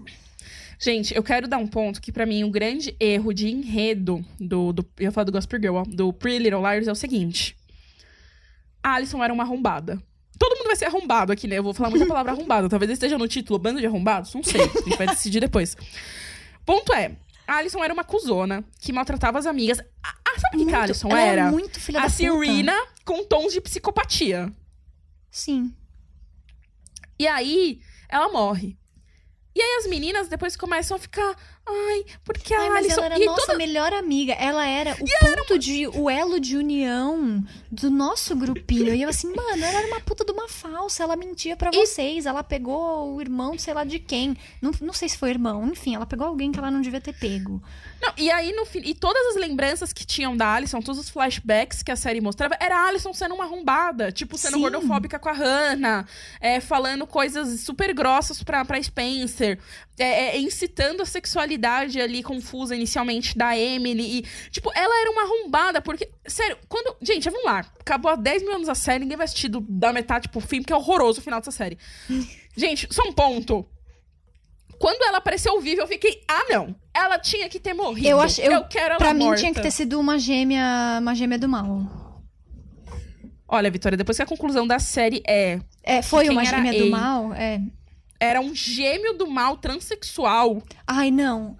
[0.80, 4.72] Gente, eu quero dar um ponto que, pra mim, o grande erro de enredo do.
[4.72, 7.54] do eu ia falar do Gospel Girl, ó, do Pretty Little Liars é o seguinte:
[8.82, 10.02] a Alison era uma arrombada.
[10.38, 11.58] Todo mundo vai ser arrombado aqui, né?
[11.58, 12.66] Eu vou falar muita palavra arrombada.
[12.70, 14.32] Talvez esteja no título Bando de Arrombados.
[14.32, 14.62] Não sei.
[14.62, 15.76] A gente vai decidir depois.
[16.64, 17.14] Ponto é:
[17.48, 19.82] a Alison era uma cuzona que maltratava as amigas.
[20.28, 21.42] A, a, sabe o que a Alison ela era?
[21.42, 22.16] Era muito filha a da puta.
[22.16, 24.52] Serena com tons de psicopatia.
[25.30, 25.74] Sim.
[27.18, 28.76] E aí, ela morre.
[29.54, 31.34] E aí as meninas depois começam a ficar.
[31.70, 33.00] Ai, porque a Ai, mas Alison.
[33.04, 34.32] ela era e nossa toda- melhor amiga.
[34.34, 35.86] Ela era o ponto de.
[35.86, 38.94] o elo de união do nosso grupinho.
[38.94, 41.02] E eu assim, mano, ela era uma puta de uma falsa.
[41.02, 42.26] Ela mentia pra vocês.
[42.26, 44.36] Ela pegou o irmão, sei lá de quem.
[44.62, 45.66] Não, não sei se foi irmão.
[45.66, 47.62] Enfim, ela pegou alguém que ela não devia ter pego.
[48.00, 48.80] Não, e aí no fim.
[48.84, 52.56] E todas as lembranças que tinham da Alison, todos os flashbacks que a série mostrava,
[52.60, 54.10] era a Alison sendo uma arrombada.
[54.12, 54.60] Tipo, sendo Sim.
[54.60, 56.06] gordofóbica com a Hannah.
[56.40, 59.58] é, falando coisas super grossas pra, pra Spencer.
[59.98, 64.18] É, é, incitando a sexualidade ali confusa inicialmente da Emily.
[64.20, 66.08] E, tipo, ela era uma arrombada, porque.
[66.26, 66.96] Sério, quando.
[67.02, 67.60] Gente, vamos lá.
[67.80, 70.60] Acabou há 10 mil anos a série, ninguém vai assistir do- da metade pro fim,
[70.60, 71.76] porque é horroroso o final dessa série.
[72.56, 73.66] Gente, só um ponto.
[74.78, 76.74] Quando ela apareceu ao vivo, eu fiquei, ah, não.
[76.94, 78.06] Ela tinha que ter morrido.
[78.06, 79.40] Eu acho- eu- quero ela Pra mim morta.
[79.40, 80.98] tinha que ter sido uma gêmea.
[81.00, 82.22] Uma gêmea do mal.
[83.48, 85.58] Olha, Vitória, depois que a conclusão da série é.
[85.82, 87.32] É, foi uma gêmea do mal?
[87.32, 87.60] É.
[88.20, 90.62] Era um gêmeo do mal transexual.
[90.86, 91.56] Ai, não.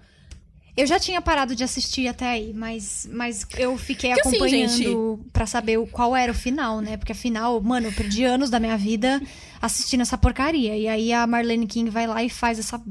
[0.77, 5.25] Eu já tinha parado de assistir até aí, mas, mas eu fiquei Que assim, acompanhando
[5.33, 6.95] pra saber o- qual era o final, né?
[6.95, 9.21] Porque afinal, mano, eu perdi anos da minha vida
[9.61, 10.77] assistindo essa porcaria.
[10.77, 12.81] E aí a Marlene King vai lá e faz essa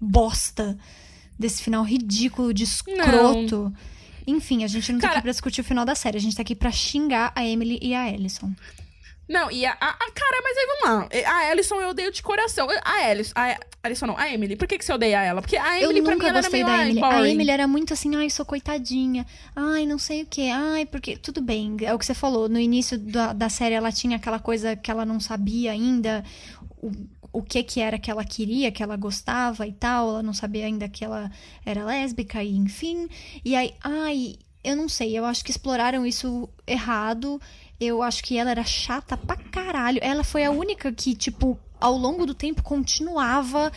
[0.00, 0.78] bosta
[1.38, 3.72] desse final ridículo, de escroto.
[4.24, 6.36] Enfim, a gente não tá Cara- aqui pra discutir o final da série, a gente
[6.36, 8.52] tá aqui pra xingar a Emily e a Ellison.
[9.28, 11.08] Não, e a, a, a- cara, mas aí vamos lá.
[11.30, 12.68] A Alison eu odeio de coração.
[12.84, 14.56] A Alison, a Alison não, a Emily.
[14.56, 15.40] Por que, que você odeia ela?
[15.40, 17.02] Porque a Eu Emily pra mim ela era da meio ai, Emily.
[17.02, 17.28] A.
[17.28, 19.24] Emily era muito assim, ai, sou coitadinha.
[19.56, 20.50] Ai, não sei o quê.
[20.52, 21.16] Ai, porque.
[21.16, 22.48] Tudo bem, é o que você falou.
[22.48, 26.24] No início da, da série ela tinha aquela coisa que ela não sabia ainda.
[26.82, 26.90] O,
[27.32, 30.08] o que que era que ela queria, que ela gostava e tal.
[30.10, 31.30] Ela não sabia ainda que ela
[31.64, 33.08] era lésbica e enfim.
[33.44, 35.16] E aí, ai, eu não sei.
[35.16, 37.40] Eu acho que exploraram isso errado.
[37.82, 39.98] Eu acho que ela era chata pra caralho.
[40.02, 43.72] Ela foi a única que, tipo, ao longo do tempo continuava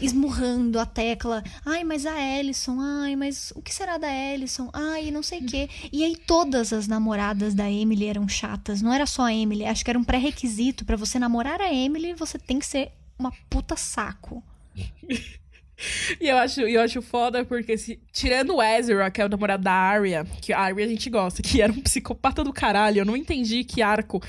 [0.00, 1.44] esmurrando a tecla.
[1.64, 4.70] Ai, mas a Ellison, ai, mas o que será da Ellison?
[4.72, 5.68] Ai, não sei o quê.
[5.92, 8.80] E aí todas as namoradas da Emily eram chatas.
[8.80, 9.66] Não era só a Emily.
[9.66, 13.32] Acho que era um pré-requisito pra você namorar a Emily, você tem que ser uma
[13.50, 14.42] puta saco.
[16.20, 19.64] E eu acho, eu acho foda porque, se, tirando o Ezra, que é o namorado
[19.64, 23.04] da Arya, que a Arya a gente gosta, que era um psicopata do caralho, eu
[23.04, 24.22] não entendi que arco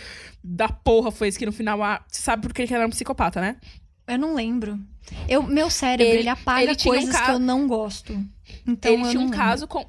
[0.44, 1.82] da porra foi esse que no final.
[1.84, 3.58] A, você sabe por que ele era um psicopata, né?
[4.08, 4.80] Eu não lembro.
[5.28, 8.26] Eu, meu cérebro, Ele- ele, apaga ele tinha um coisas ca- que eu não gosto.
[8.68, 9.38] Então ele tinha um lembro.
[9.38, 9.86] caso com.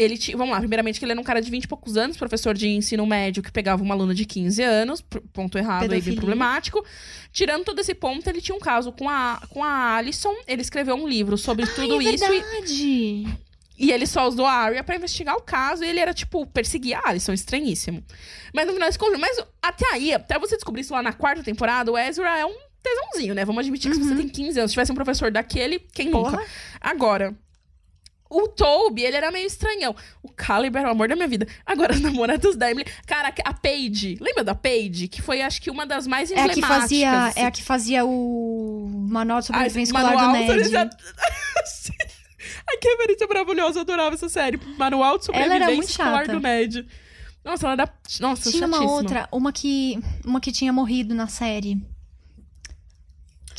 [0.00, 0.34] Ele tinha.
[0.34, 2.66] Vamos lá, primeiramente, que ele era um cara de 20 e poucos anos, professor de
[2.68, 6.82] ensino médio que pegava uma aluna de 15 anos, ponto errado aí, bem problemático.
[7.30, 10.34] Tirando todo esse ponto, ele tinha um caso com a, com a Alison.
[10.46, 13.38] Ele escreveu um livro sobre tudo Ai, é isso e, verdade.
[13.78, 16.96] e ele só usou a Arya pra investigar o caso e ele era, tipo, perseguir
[16.96, 18.02] a Alison, estranhíssimo.
[18.54, 21.92] Mas no final contas, mas até aí, até você descobrir isso lá na quarta temporada,
[21.92, 23.44] o Ezra é um tesãozinho, né?
[23.44, 26.38] Vamos admitir que se você tem 15 anos, se tivesse um professor daquele, quem Porra.
[26.38, 26.46] nunca?
[26.80, 27.36] Agora,
[28.30, 29.94] o Toby, ele era meio estranhão.
[30.22, 31.46] O Caliber é o amor da minha vida.
[31.66, 32.88] Agora, as namoradas da Emily...
[33.06, 35.08] Cara, a Paige, lembra da Paige?
[35.08, 36.68] Que foi, acho que, uma das mais É a emblemáticas.
[36.70, 37.40] que fazia, assim.
[37.40, 40.46] é a que fazia o manual de sobrevivência escolar do Ned.
[40.46, 40.90] sobrevivência-
[42.68, 44.58] Ai, que referência maravilhosa, eu adorava essa série.
[44.78, 46.32] Manual de era sobrevivência escolar chata.
[46.32, 46.86] do Ned.
[47.44, 47.94] Nossa, ela era...
[48.20, 48.96] Nossa, Tinha uma chatíssima.
[49.00, 51.78] outra, uma que, uma que tinha morrido na série.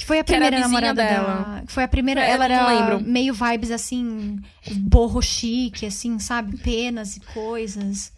[0.01, 1.43] Que foi a a primeira vizinha namorada dela.
[1.43, 1.63] dela.
[1.67, 2.21] Que foi a primeira.
[2.25, 4.39] É, ela era meio vibes assim,
[4.75, 6.57] borro chique, assim, sabe?
[6.57, 8.11] Penas e coisas.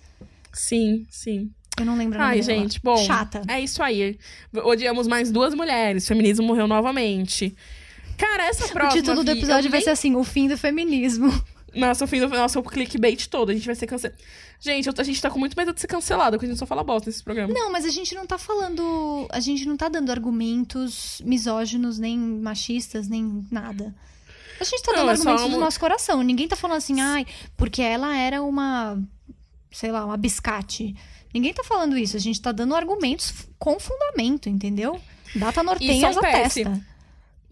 [0.54, 1.52] Sim, sim.
[1.78, 2.44] Eu não lembro o Ai, dela.
[2.44, 2.96] gente, bom.
[2.96, 3.42] Chata.
[3.50, 4.18] É isso aí.
[4.64, 6.06] Odiamos mais duas mulheres.
[6.06, 7.54] O feminismo morreu novamente.
[8.18, 9.02] Cara, essa O próxima...
[9.02, 11.34] título do Vi, episódio eu vai nem- ser assim: O fim do feminismo.
[11.76, 13.50] Nossa, o fim do nosso clickbait todo.
[13.50, 14.18] A gente vai ser cancelado.
[14.60, 16.84] Gente, a gente tá com muito medo de ser cancelado, porque a gente só fala
[16.84, 17.54] bosta nesse programa.
[17.54, 19.28] Não, mas a gente não tá falando.
[19.32, 23.94] A gente não tá dando argumentos misóginos, nem machistas, nem nada.
[24.60, 26.22] A gente tá Não, dando é argumentos do uma- nosso coração.
[26.22, 27.26] Ninguém tá falando assim, ai,
[27.58, 29.02] porque ela era uma.
[29.72, 30.96] Sei lá, uma biscate.
[31.34, 32.16] Ninguém tá falando isso.
[32.16, 35.02] A gente tá dando argumentos com fundamento, entendeu?
[35.36, 36.78] Data nortenhas são a péssimos.
[36.78, 36.88] testa.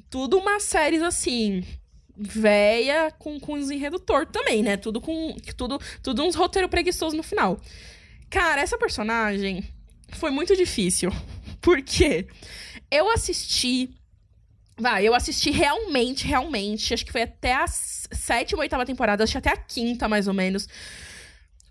[0.10, 1.64] Tudo umas séries assim.
[2.24, 4.78] Véia com, com os enredo torto também, né?
[4.78, 5.36] Tudo com.
[5.58, 7.60] Tudo, tudo uns roteiro preguiçoso no final.
[8.30, 9.68] Cara, essa personagem
[10.12, 11.12] foi muito difícil.
[11.60, 12.28] Porque
[12.92, 13.90] eu assisti.
[14.78, 16.94] Vai, eu assisti realmente, realmente.
[16.94, 19.24] Acho que foi até a sétima, oitava temporada.
[19.24, 20.68] Acho que até a quinta, mais ou menos.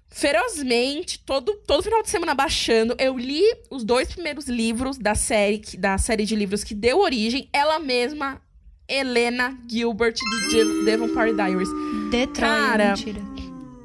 [0.08, 2.96] Ferozmente, todo, todo final de semana baixando.
[2.98, 7.48] Eu li os dois primeiros livros da série, da série de livros que deu origem.
[7.52, 8.42] Ela mesma,
[8.92, 10.14] Helena Gilbert,
[10.50, 11.68] de Devon Party Diaries.
[12.10, 13.20] Detroit, Cara, mentira.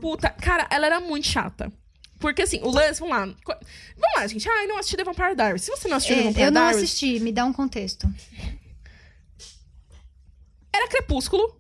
[0.01, 1.71] Puta, cara, ela era muito chata.
[2.19, 3.25] Porque assim, o lance, vamos lá.
[3.25, 4.47] Vamos lá, gente.
[4.49, 5.61] Ai, não assisti The Vampire Diaries.
[5.63, 8.07] Se você não assistiu The É, Vampire eu não Diaries, assisti, me dá um contexto.
[10.73, 11.55] era Crepúsculo.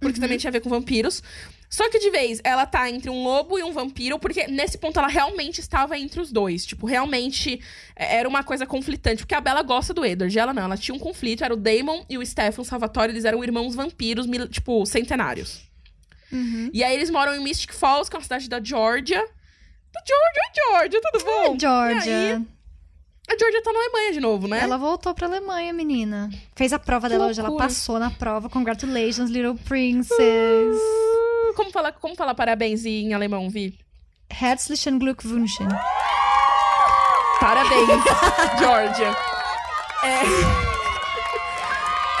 [0.00, 0.22] Porque Uhum.
[0.22, 1.22] também tinha a ver com vampiros.
[1.72, 4.98] Só que de vez, ela tá entre um lobo e um vampiro, porque nesse ponto
[4.98, 6.66] ela realmente estava entre os dois.
[6.66, 7.62] Tipo, realmente
[7.94, 9.22] é, era uma coisa conflitante.
[9.22, 10.64] Porque a Bella gosta do Edward, ela não.
[10.64, 14.26] Ela tinha um conflito, era o Damon e o Stefan Salvatore, eles eram irmãos vampiros,
[14.50, 15.60] tipo, centenários.
[16.32, 16.70] Uhum.
[16.74, 19.20] E aí eles moram em Mystic Falls, que é uma cidade da Georgia.
[19.92, 21.44] Da Georgia, Georgia, tudo bom?
[21.44, 22.42] E aí, Georgia.
[23.28, 24.60] a Georgia tá na Alemanha de novo, né?
[24.60, 26.30] Ela voltou pra Alemanha, menina.
[26.56, 27.68] Fez a prova Que dela hoje, ela loucura.
[27.68, 28.48] passou na prova.
[28.48, 30.76] Congratulations, little princess.
[31.60, 33.78] Como falar, como falar parabéns em alemão, Vi?
[34.30, 35.68] Herzlichen Glückwünschen.
[37.38, 38.02] Parabéns,
[38.58, 39.14] Georgia.
[40.02, 40.22] É...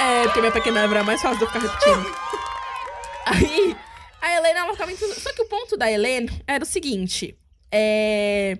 [0.02, 2.14] é, porque minha pequena era mais fácil de eu ficar repetindo.
[3.24, 3.74] Aí,
[4.20, 4.94] a Helena, ela ficava...
[4.94, 7.34] Só que o ponto da Helena era o seguinte.
[7.72, 8.58] É...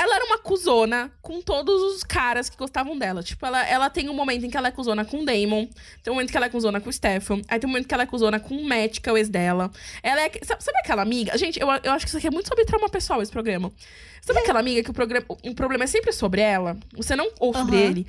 [0.00, 3.22] Ela era uma cuzona com todos os caras que gostavam dela.
[3.22, 5.68] Tipo, ela, ela tem um momento em que ela é cuzona com o Damon.
[6.02, 7.42] Tem um momento que ela é cuzona com o Stefan.
[7.46, 9.28] Aí tem um momento que ela é cuzona com o Matt, que é o ex
[9.28, 9.70] dela.
[10.02, 10.30] Ela é...
[10.42, 11.36] Sabe, sabe aquela amiga?
[11.36, 13.70] Gente, eu, eu acho que isso aqui é muito sobre trauma pessoal, esse programa.
[14.22, 16.78] Sabe aquela amiga que o, programa, o problema é sempre sobre ela?
[16.96, 17.84] Você não ou sobre Aham.
[17.84, 18.06] ele.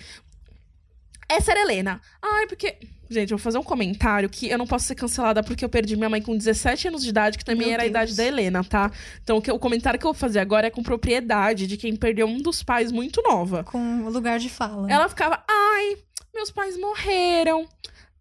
[1.36, 2.02] Essa era a Helena.
[2.22, 2.78] Ai, porque.
[3.10, 5.98] Gente, eu vou fazer um comentário que eu não posso ser cancelada porque eu perdi
[5.98, 7.90] minha mãe com 17 anos de idade, que também Meu era a Deus.
[7.90, 8.90] idade da Helena, tá?
[9.22, 11.94] Então o, que- o comentário que eu vou fazer agora é com propriedade de quem
[11.94, 13.66] perdeu um dos pais muito nova.
[13.66, 14.90] Com lugar de fala.
[14.90, 15.98] Ela ficava, ai,
[16.34, 17.68] meus pais morreram.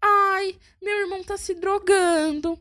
[0.01, 2.59] Ai, meu irmão tá se drogando.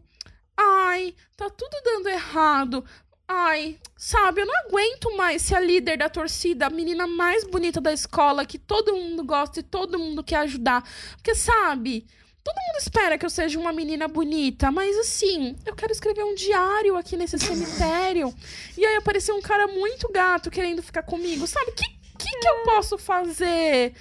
[0.56, 2.84] Ai, tá tudo dando errado.
[3.32, 7.80] Ai, sabe, eu não aguento mais ser a líder da torcida, a menina mais bonita
[7.80, 10.82] da escola, que todo mundo gosta e todo mundo quer ajudar.
[11.14, 12.06] Porque, sabe,
[12.42, 16.34] todo mundo espera que eu seja uma menina bonita, mas assim, eu quero escrever um
[16.34, 18.34] diário aqui nesse cemitério.
[18.76, 21.70] E aí apareceu um cara muito gato querendo ficar comigo, sabe?
[21.70, 23.94] Que que, que eu posso fazer?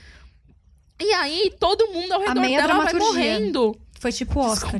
[1.00, 3.80] E aí, todo mundo ao redor dela vai morrendo.
[4.00, 4.80] Foi tipo Oscar.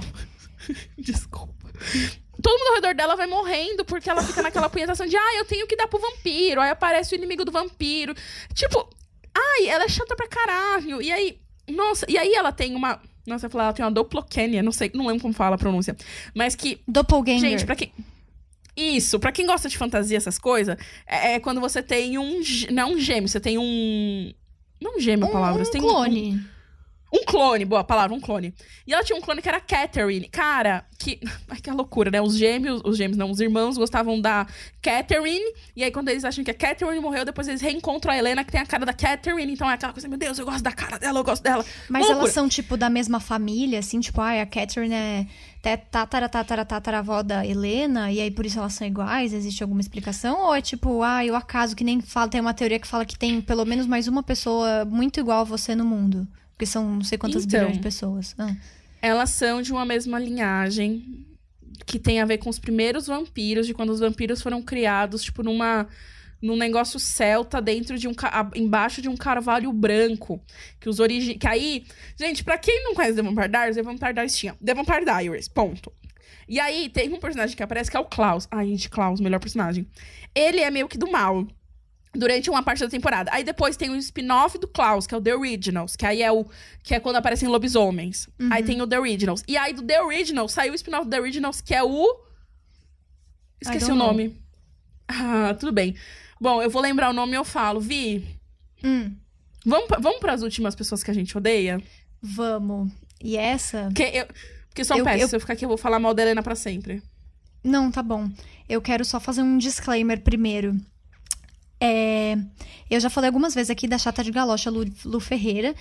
[0.98, 1.54] Desculpa.
[2.42, 5.46] Todo mundo ao redor dela vai morrendo porque ela fica naquela punhetação de ah, eu
[5.46, 6.62] tenho que dar pro vampiro.
[6.62, 8.14] Aí aparece o inimigo do vampiro.
[8.54, 8.90] Tipo,
[9.34, 11.02] ai, ela é chata pra caralho.
[11.02, 13.02] E aí, nossa, e aí ela tem uma.
[13.26, 15.96] Nossa, eu falar, ela tem uma doppelkenia, não sei, não lembro como fala a pronúncia.
[16.34, 17.50] Mas que Doppelganger.
[17.50, 17.92] Gente, pra quem.
[18.76, 22.42] Isso, pra quem gosta de fantasia, essas coisas, é, é quando você tem um.
[22.72, 24.34] Não um gêmeo, você tem um.
[24.80, 25.62] Não um gêmeo, a palavra.
[25.62, 26.32] um, você um tem clone.
[26.34, 26.59] Um,
[27.12, 28.54] um clone, boa palavra, um clone.
[28.86, 30.28] E ela tinha um clone que era Catherine.
[30.30, 31.20] Cara, que.
[31.50, 32.22] Ai, que loucura, né?
[32.22, 34.46] Os gêmeos, os gêmeos não, os irmãos gostavam da
[34.82, 35.54] Catherine.
[35.76, 38.52] E aí, quando eles acham que a Catherine morreu, depois eles reencontram a Helena, que
[38.52, 39.52] tem a cara da Catherine.
[39.52, 41.66] Então é aquela coisa, meu Deus, eu gosto da cara dela, eu gosto dela.
[41.90, 45.28] Mas elas são, tipo, da mesma família, assim, tipo, ai, a Catherine é
[45.62, 49.34] tatara, tatara, tataravó da Helena, e aí por isso elas são iguais?
[49.34, 50.46] Existe alguma explicação?
[50.46, 53.18] Ou é tipo, ai, o acaso que nem fala, tem uma teoria que fala que
[53.18, 56.28] tem pelo menos mais uma pessoa muito igual a você no mundo?
[56.60, 57.58] Porque são não sei quantas Então.
[57.62, 58.36] bilhões de pessoas.
[58.38, 58.54] Ah.
[59.02, 61.26] Elas são de uma mesma linhagem
[61.86, 65.42] que tem a ver com os primeiros vampiros, de quando os vampiros foram criados, tipo,
[65.42, 65.88] numa
[66.42, 68.14] num negócio celta dentro de um
[68.56, 70.42] embaixo de um carvalho branco,
[70.82, 71.86] que os origi que aí,
[72.18, 75.48] gente, pra quem não conhece The Vampire Diaries, The Vampire Diaries tinha The Vampire Diaries,
[75.48, 75.94] ponto.
[76.48, 78.50] E aí tem um personagem que aparece que é o Klaus.
[78.52, 79.88] Ai, gente, Klaus, melhor personagem.
[80.36, 81.48] Ele é meio que do mal.
[82.14, 83.30] Durante uma parte da temporada.
[83.32, 86.32] Aí depois tem o spin-off do Klaus, que é o The Originals, que aí é
[86.32, 86.44] o
[86.84, 88.28] que é quando aparecem lobisomens.
[88.52, 89.44] Aí tem o The Originals.
[89.48, 92.04] E aí do The Originals saiu o spin-off do The Originals, que é o
[93.62, 94.08] Esqueci o know.
[94.08, 94.42] nome.
[95.08, 95.96] Ah, tudo bem.
[96.42, 97.80] Bom, eu vou lembrar o nome e eu falo.
[97.80, 98.26] Vi,
[98.84, 99.14] Hum,
[99.66, 101.82] vamos, vamos pras últimas pessoas que a gente odeia?
[102.22, 102.92] vamos.
[103.22, 103.84] E essa?
[103.86, 104.26] Porque, eu,
[104.70, 105.22] porque são Eu- péssimas.
[105.24, 107.04] eu- Se eu ficar aqui, eu vou falar mal da Helena pra sempre.
[107.64, 108.30] Não, tá bom.
[108.70, 110.76] Eu quero só fazer um disclaimer primeiro.
[111.80, 112.38] É,
[112.90, 115.74] eu já falei algumas vezes aqui da chata de galocha Lu, Lu Ferreira,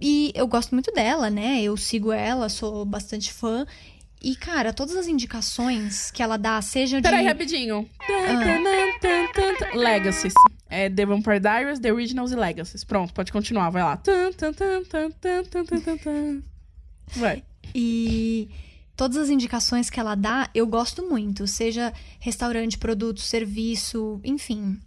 [0.00, 1.62] e eu gosto muito dela, né?
[1.62, 3.66] Eu sigo ela, sou bastante fã.
[4.22, 7.02] E, cara, todas as indicações que ela dá, seja de...
[7.02, 7.86] Peraí, rapidinho.
[8.08, 9.76] Ah.
[9.76, 10.32] Legacies.
[10.70, 12.84] É The Vampire Diaries, The Originals e Legacies.
[12.84, 14.00] Pronto, pode continuar, vai lá.
[17.16, 17.44] Vai.
[17.74, 18.48] E
[18.96, 21.46] todas as indicações que ela dá, eu gosto muito.
[21.46, 24.80] Seja restaurante, produto, serviço, enfim.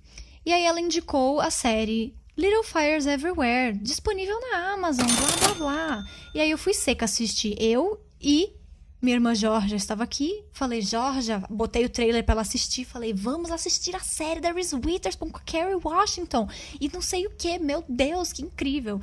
[0.48, 6.06] E aí ela indicou a série Little Fires Everywhere, disponível na Amazon, blá blá blá.
[6.34, 8.54] E aí eu fui seca assistir, eu e
[9.02, 10.46] minha irmã Georgia estava aqui.
[10.54, 12.86] Falei, Georgia, botei o trailer para ela assistir.
[12.86, 16.48] Falei, vamos assistir a série da Reese Witherspoon com Kerry Washington.
[16.80, 19.02] E não sei o que, meu Deus, que incrível.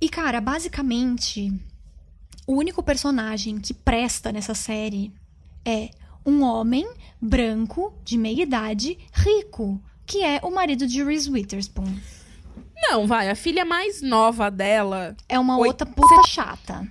[0.00, 1.52] E cara, basicamente,
[2.46, 5.12] o único personagem que presta nessa série
[5.62, 5.90] é
[6.24, 6.90] um homem
[7.20, 9.78] branco, de meia idade, rico,
[10.12, 11.86] que é o marido de Reese Witherspoon.
[12.76, 15.16] Não, vai, a filha mais nova dela.
[15.26, 16.86] É uma Oi, outra puta chata.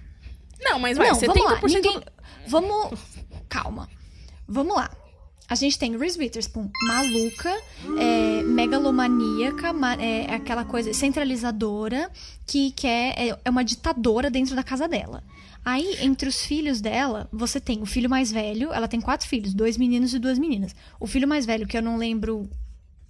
[0.60, 1.60] Não, mas vai, Não, 70% vamos lá.
[1.68, 2.02] Ninguém...
[2.48, 3.00] Vamos.
[3.48, 3.88] Calma.
[4.48, 4.90] Vamos lá.
[5.48, 7.56] A gente tem Reese Witherspoon maluca,
[8.00, 12.10] é, megalomaníaca, é, aquela coisa centralizadora,
[12.48, 13.14] que quer.
[13.20, 15.24] É, é uma ditadora dentro da casa dela.
[15.64, 19.54] Aí, entre os filhos dela, você tem o filho mais velho, ela tem quatro filhos,
[19.54, 20.74] dois meninos e duas meninas.
[21.00, 22.50] O filho mais velho, que eu não lembro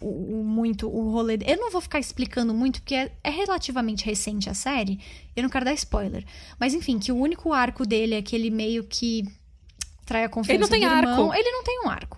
[0.01, 1.37] o, o, muito o rolê.
[1.45, 4.99] Eu não vou ficar explicando muito, porque é, é, relativamente recente a série.
[5.35, 6.25] Eu não quero dar spoiler.
[6.59, 9.25] Mas enfim, que o único arco dele é aquele meio que
[10.05, 11.31] trai a confiança ele não tem do irmão.
[11.31, 11.39] Arco.
[11.39, 12.17] Ele não tem um arco.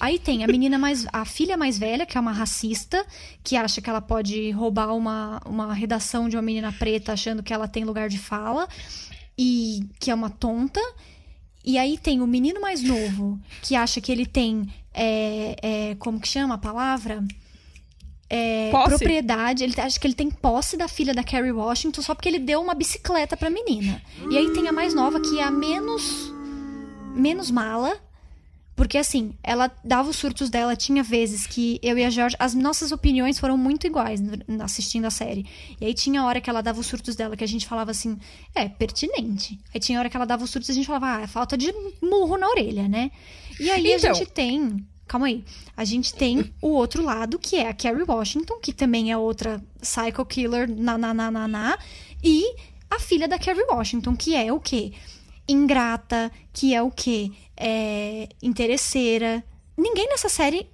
[0.00, 1.06] Aí tem a menina mais.
[1.12, 3.04] a filha mais velha, que é uma racista,
[3.42, 7.52] que acha que ela pode roubar uma, uma redação de uma menina preta achando que
[7.52, 8.68] ela tem lugar de fala.
[9.36, 10.80] E que é uma tonta.
[11.64, 14.68] E aí tem o menino mais novo, que acha que ele tem.
[14.94, 17.22] É, é, como que chama a palavra?
[18.30, 22.28] É, propriedade, ele acha que ele tem posse da filha da Carrie Washington só porque
[22.28, 24.00] ele deu uma bicicleta pra menina.
[24.30, 26.32] E aí tem a mais nova, que é a menos.
[27.14, 27.96] menos mala,
[28.76, 32.54] porque assim, ela dava os surtos dela, tinha vezes que eu e a George, as
[32.54, 34.20] nossas opiniões foram muito iguais
[34.60, 35.46] assistindo a série.
[35.80, 38.18] E aí tinha hora que ela dava os surtos dela que a gente falava assim,
[38.54, 39.60] é, pertinente.
[39.72, 41.56] Aí tinha hora que ela dava os surtos e a gente falava, ah, é falta
[41.56, 43.12] de murro na orelha, né?
[43.60, 44.10] E aí então...
[44.10, 44.84] a gente tem.
[45.06, 45.44] Calma aí.
[45.76, 49.62] A gente tem o outro lado, que é a Carrie Washington, que também é outra
[49.80, 51.78] psycho killer, na, na, na, na, na.
[52.22, 52.56] E
[52.90, 54.92] a filha da Carrie Washington, que é o quê?
[55.46, 57.30] Ingrata, que é o quê?
[57.56, 59.44] É interesseira.
[59.76, 60.68] Ninguém nessa série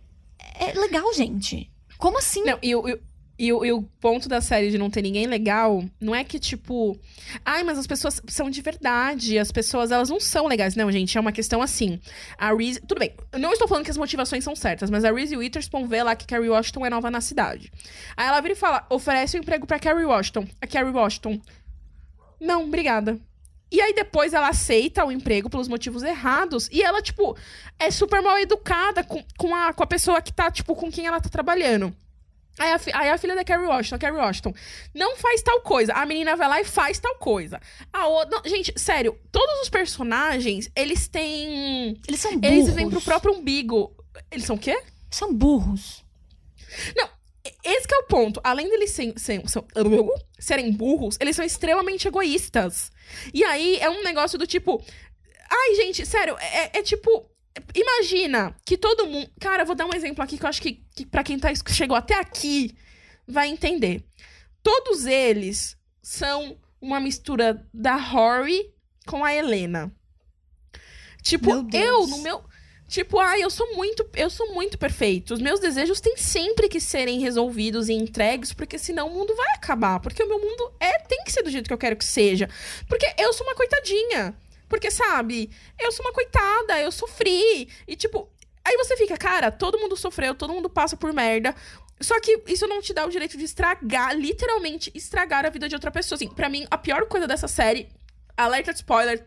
[0.59, 1.71] é legal, gente.
[1.99, 2.43] Como assim?
[2.45, 3.01] Não, e, e,
[3.39, 6.99] e, e, o ponto da série de não ter ninguém legal não é que, tipo.
[7.45, 9.39] Ai, mas as pessoas são de verdade.
[9.39, 10.75] As pessoas, elas não são legais.
[10.77, 12.01] Não, gente, é uma questão assim.
[12.37, 12.81] A Reese.
[12.81, 16.03] Tudo bem, não estou falando que as motivações são certas, mas a Reese Witherspoon vê
[16.03, 17.73] lá que Carrie Washington é nova na cidade.
[18.17, 20.47] Aí ela vira e fala: oferece um emprego pra Carrie Washington.
[20.61, 21.41] A Carrie Washington.
[22.41, 23.19] Não, obrigada.
[23.71, 26.69] E aí depois ela aceita o emprego pelos motivos errados.
[26.73, 27.37] E ela, tipo,
[27.79, 31.07] é super mal educada com, com, a, com a pessoa que tá, tipo, com quem
[31.07, 31.95] ela tá trabalhando.
[32.59, 34.53] Aí a, aí a filha da Carrie Washington, Carrie Washington,
[34.95, 35.95] não faz tal coisa.
[35.95, 37.61] A menina vai lá e faz tal coisa.
[37.93, 38.37] A outra.
[38.37, 41.99] Não, gente, sério, todos os personagens, eles têm.
[42.07, 42.57] Eles são burros.
[42.57, 43.95] Eles vêm pro próprio umbigo.
[44.31, 44.83] Eles são o quê?
[45.11, 46.05] São burros.
[46.97, 47.09] Não,
[47.65, 48.41] esse é o ponto.
[48.43, 49.45] Além deles serem, serem,
[50.39, 52.91] serem burros, eles são extremamente egoístas.
[53.33, 54.83] E aí é um negócio do tipo.
[55.51, 57.29] Ai, gente, sério, é, é tipo.
[57.75, 59.31] Imagina que todo mundo.
[59.41, 61.49] Cara, eu vou dar um exemplo aqui que eu acho que, que para quem tá,
[61.69, 62.77] chegou até aqui
[63.27, 64.05] vai entender.
[64.63, 68.73] Todos eles são uma mistura da Rory
[69.07, 69.93] com a Helena.
[71.23, 72.45] Tipo, eu, no meu.
[72.91, 75.33] Tipo, ah, eu sou muito, eu sou muito perfeito.
[75.33, 79.47] Os meus desejos têm sempre que serem resolvidos e entregues, porque senão o mundo vai
[79.55, 80.01] acabar.
[80.01, 82.49] Porque o meu mundo é tem que ser do jeito que eu quero que seja.
[82.89, 84.35] Porque eu sou uma coitadinha.
[84.69, 87.69] Porque, sabe, eu sou uma coitada, eu sofri.
[87.87, 88.29] E, tipo,
[88.65, 91.55] aí você fica, cara, todo mundo sofreu, todo mundo passa por merda.
[92.01, 95.77] Só que isso não te dá o direito de estragar, literalmente estragar a vida de
[95.77, 96.17] outra pessoa.
[96.17, 97.89] Assim, pra mim, a pior coisa dessa série.
[98.37, 99.25] Alerta de spoiler.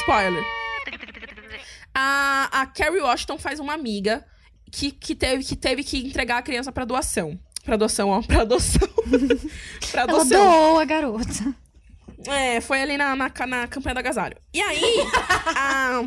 [0.00, 0.57] Spoiler
[2.00, 4.24] a, a Carrie Washington faz uma amiga
[4.70, 7.36] que, que, teve, que teve que entregar a criança pra doação.
[7.64, 8.22] Pra doação, ó.
[8.22, 8.88] Pra adoção.
[9.90, 10.40] pra adoção.
[10.40, 11.54] Ela doou a garota.
[12.28, 14.36] É, foi ali na, na, na campanha do agasalho.
[14.54, 14.82] E aí,
[15.56, 16.04] a,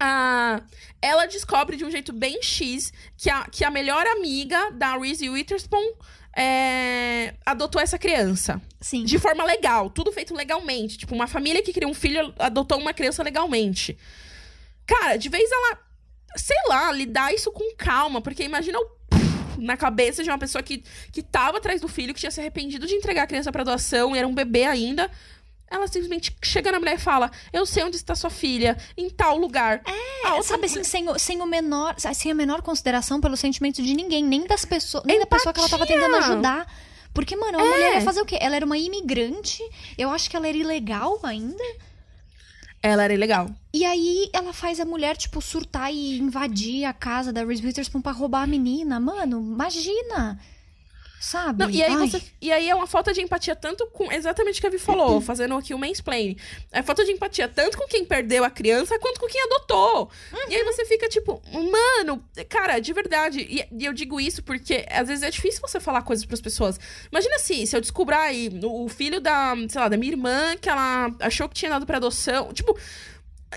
[0.00, 0.62] a,
[1.00, 5.28] ela descobre de um jeito bem X que a, que a melhor amiga da Reese
[5.28, 5.94] Witherspoon
[6.36, 8.60] é, adotou essa criança.
[8.80, 9.04] Sim.
[9.04, 10.98] De forma legal, tudo feito legalmente.
[10.98, 13.96] Tipo, uma família que queria um filho adotou uma criança legalmente.
[14.86, 15.78] Cara, de vez ela,
[16.36, 18.94] sei lá, lidar isso com calma, porque imagina o
[19.58, 20.82] na cabeça de uma pessoa que,
[21.12, 24.14] que tava atrás do filho, que tinha se arrependido de entregar a criança pra doação
[24.14, 25.10] e era um bebê ainda.
[25.70, 29.36] Ela simplesmente chega na mulher e fala: Eu sei onde está sua filha, em tal
[29.36, 29.82] lugar.
[29.86, 30.42] É, outra...
[30.42, 34.46] sabe assim, sem, sem, o menor, sem a menor consideração pelo sentimento de ninguém, nem
[34.46, 35.30] das pessoas, nem Empatia.
[35.30, 36.72] da pessoa que ela tava tentando ajudar.
[37.12, 37.68] Porque, mano, a é.
[37.68, 38.36] mulher ia fazer o quê?
[38.40, 39.62] Ela era uma imigrante,
[39.96, 41.64] eu acho que ela era ilegal ainda.
[42.86, 43.48] Ela era ilegal.
[43.72, 48.02] E aí ela faz a mulher, tipo, surtar e invadir a casa da Reese Witherspoon
[48.02, 49.00] pra roubar a menina.
[49.00, 50.38] Mano, imagina!
[51.20, 51.64] Sabe?
[51.64, 54.12] Não, e, aí você, e aí é uma falta de empatia tanto com.
[54.12, 56.36] Exatamente o que a Vi falou, fazendo aqui o mansplaining.
[56.70, 60.10] É falta de empatia tanto com quem perdeu a criança quanto com quem adotou.
[60.32, 60.50] Uhum.
[60.50, 63.40] E aí você fica tipo, mano, cara, de verdade.
[63.40, 66.42] E, e, eu digo isso porque às vezes é difícil você falar coisas para as
[66.42, 66.78] pessoas.
[67.10, 70.68] Imagina assim, se eu descobrir aí o filho da, sei lá, da minha irmã que
[70.68, 72.52] ela achou que tinha dado pra adoção.
[72.52, 72.78] Tipo.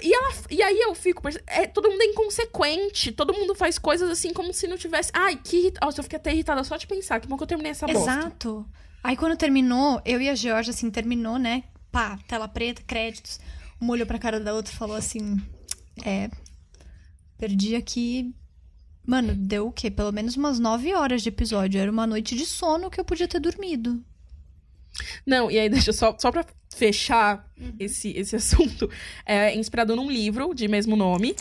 [0.02, 1.22] E, ela, e aí eu fico.
[1.48, 3.12] É, todo mundo é inconsequente.
[3.12, 5.12] Todo mundo faz coisas assim como se não tivesse.
[5.14, 5.86] Ai, que irritada.
[5.86, 7.20] Nossa, eu fiquei até irritada só de pensar.
[7.20, 8.12] Que bom que eu terminei essa bosta.
[8.12, 8.66] Exato.
[9.04, 11.64] Aí quando terminou, eu e a Georgia, assim, terminou, né?
[11.92, 13.40] Pá, tela preta, créditos.
[13.80, 15.42] Uma olhou pra cara da outra e falou assim:
[16.04, 16.30] É.
[17.38, 18.34] Perdi aqui.
[19.06, 19.90] Mano, deu o quê?
[19.90, 21.80] Pelo menos umas nove horas de episódio.
[21.80, 24.04] Era uma noite de sono que eu podia ter dormido.
[25.26, 26.46] Não, e aí deixa só, só pra
[26.78, 27.74] fechar uhum.
[27.80, 28.90] esse, esse assunto.
[29.26, 31.36] É inspirado num livro de mesmo nome.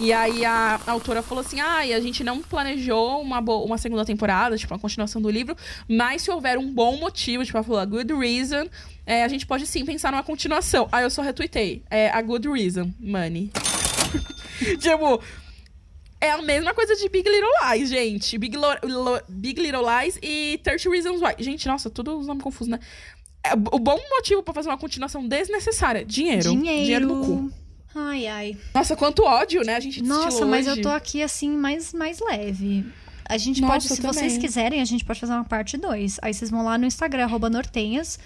[0.00, 4.56] E aí a, autora falou assim: ah, a gente não planejou uma, uma segunda temporada,
[4.56, 7.84] tipo, uma continuação do livro, mas se houver um bom motivo, tipo, ela falou, a
[7.84, 8.66] good reason,
[9.06, 10.88] é, a gente pode sim pensar numa continuação.
[10.90, 11.82] Aí eu só retuitei.
[11.90, 13.50] É a good reason, money.
[14.80, 15.22] tipo,
[16.22, 18.38] é a mesma coisa de Big Little Lies, gente.
[18.38, 21.34] Big, Lo Lo Big Little Lies e 30 Reasons Why.
[21.42, 22.78] Gente, nossa, todos os nomes confusos, né?
[23.44, 26.04] É, o bom motivo para fazer uma continuação desnecessária.
[26.04, 26.50] Dinheiro.
[26.50, 26.82] Dinheiro.
[26.82, 27.52] Dinheiro no cu.
[27.94, 28.56] Ai, ai.
[28.74, 29.76] Nossa, quanto ódio, né?
[29.76, 30.80] A gente Nossa, mas hoje.
[30.80, 32.86] eu tô aqui assim, mais, mais leve.
[33.24, 34.12] A gente Nossa, pode, se também.
[34.12, 36.18] vocês quiserem, a gente pode fazer uma parte 2.
[36.22, 38.18] Aí vocês vão lá no Instagram, nortenhas,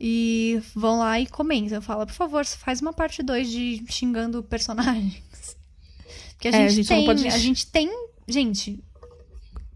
[0.00, 1.80] e vão lá e comentam.
[1.80, 5.22] Fala, por favor, faz uma parte 2 de xingando personagens.
[6.32, 7.06] Porque a, é, gente, a gente tem.
[7.06, 7.28] Pode...
[7.28, 7.90] A gente tem.
[8.26, 8.84] Gente,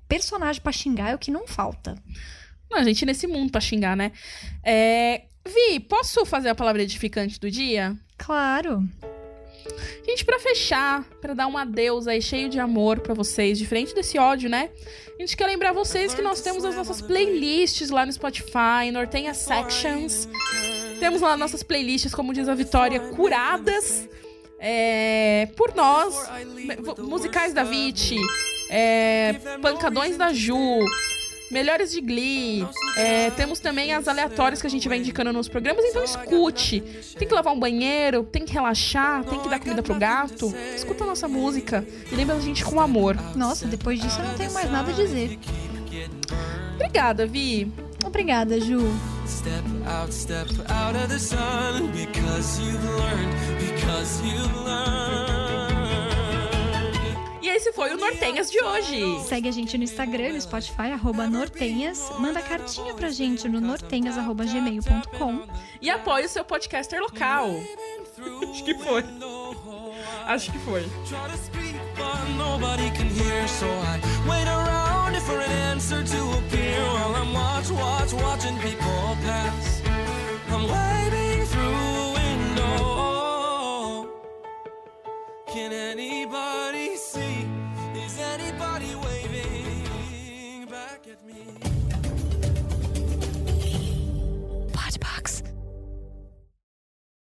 [0.08, 1.96] personagem para xingar é o que não falta.
[2.84, 4.12] Gente nesse mundo pra xingar, né?
[4.64, 5.22] É...
[5.46, 7.96] Vi, posso fazer a palavra edificante do dia?
[8.18, 8.82] Claro.
[10.04, 14.18] Gente, para fechar, para dar um adeus aí cheio de amor para vocês, diferente desse
[14.18, 14.70] ódio, né?
[15.18, 19.34] A gente quer lembrar vocês que nós temos as nossas playlists lá no Spotify, Nortenha
[19.34, 20.28] Sections.
[21.00, 24.08] Temos lá nossas playlists, como diz a Vitória, curadas
[24.58, 26.14] é, por nós,
[26.98, 28.16] musicais da Vit,
[28.70, 30.78] é, pancadões da Ju,
[31.50, 32.66] melhores de Glee.
[32.96, 36.80] É, temos também as aleatórias que a gente vai indicando nos programas, então escute.
[37.18, 40.52] Tem que lavar um banheiro, tem que relaxar, tem que dar comida pro gato.
[40.74, 43.16] Escuta a nossa música e lembra a gente com amor.
[43.34, 45.38] Nossa, depois disso eu não tenho mais nada a dizer.
[46.74, 47.72] Obrigada, Vi.
[48.04, 48.80] Obrigada, Ju.
[49.26, 55.35] Step out, step out of the sun because you've learned, because you've learned.
[57.46, 59.20] E esse foi o Nortenhas de hoje.
[59.28, 62.10] Segue a gente no Instagram, no Spotify, arroba Nortenhas.
[62.18, 65.46] Manda cartinha pra gente no nortenhas.gmail.com.
[65.80, 67.50] E apoie o seu podcaster local.
[68.50, 69.04] Acho que foi.
[70.26, 70.90] Acho que foi.
[85.56, 87.35] Can anybody see?
[88.18, 88.75] anybody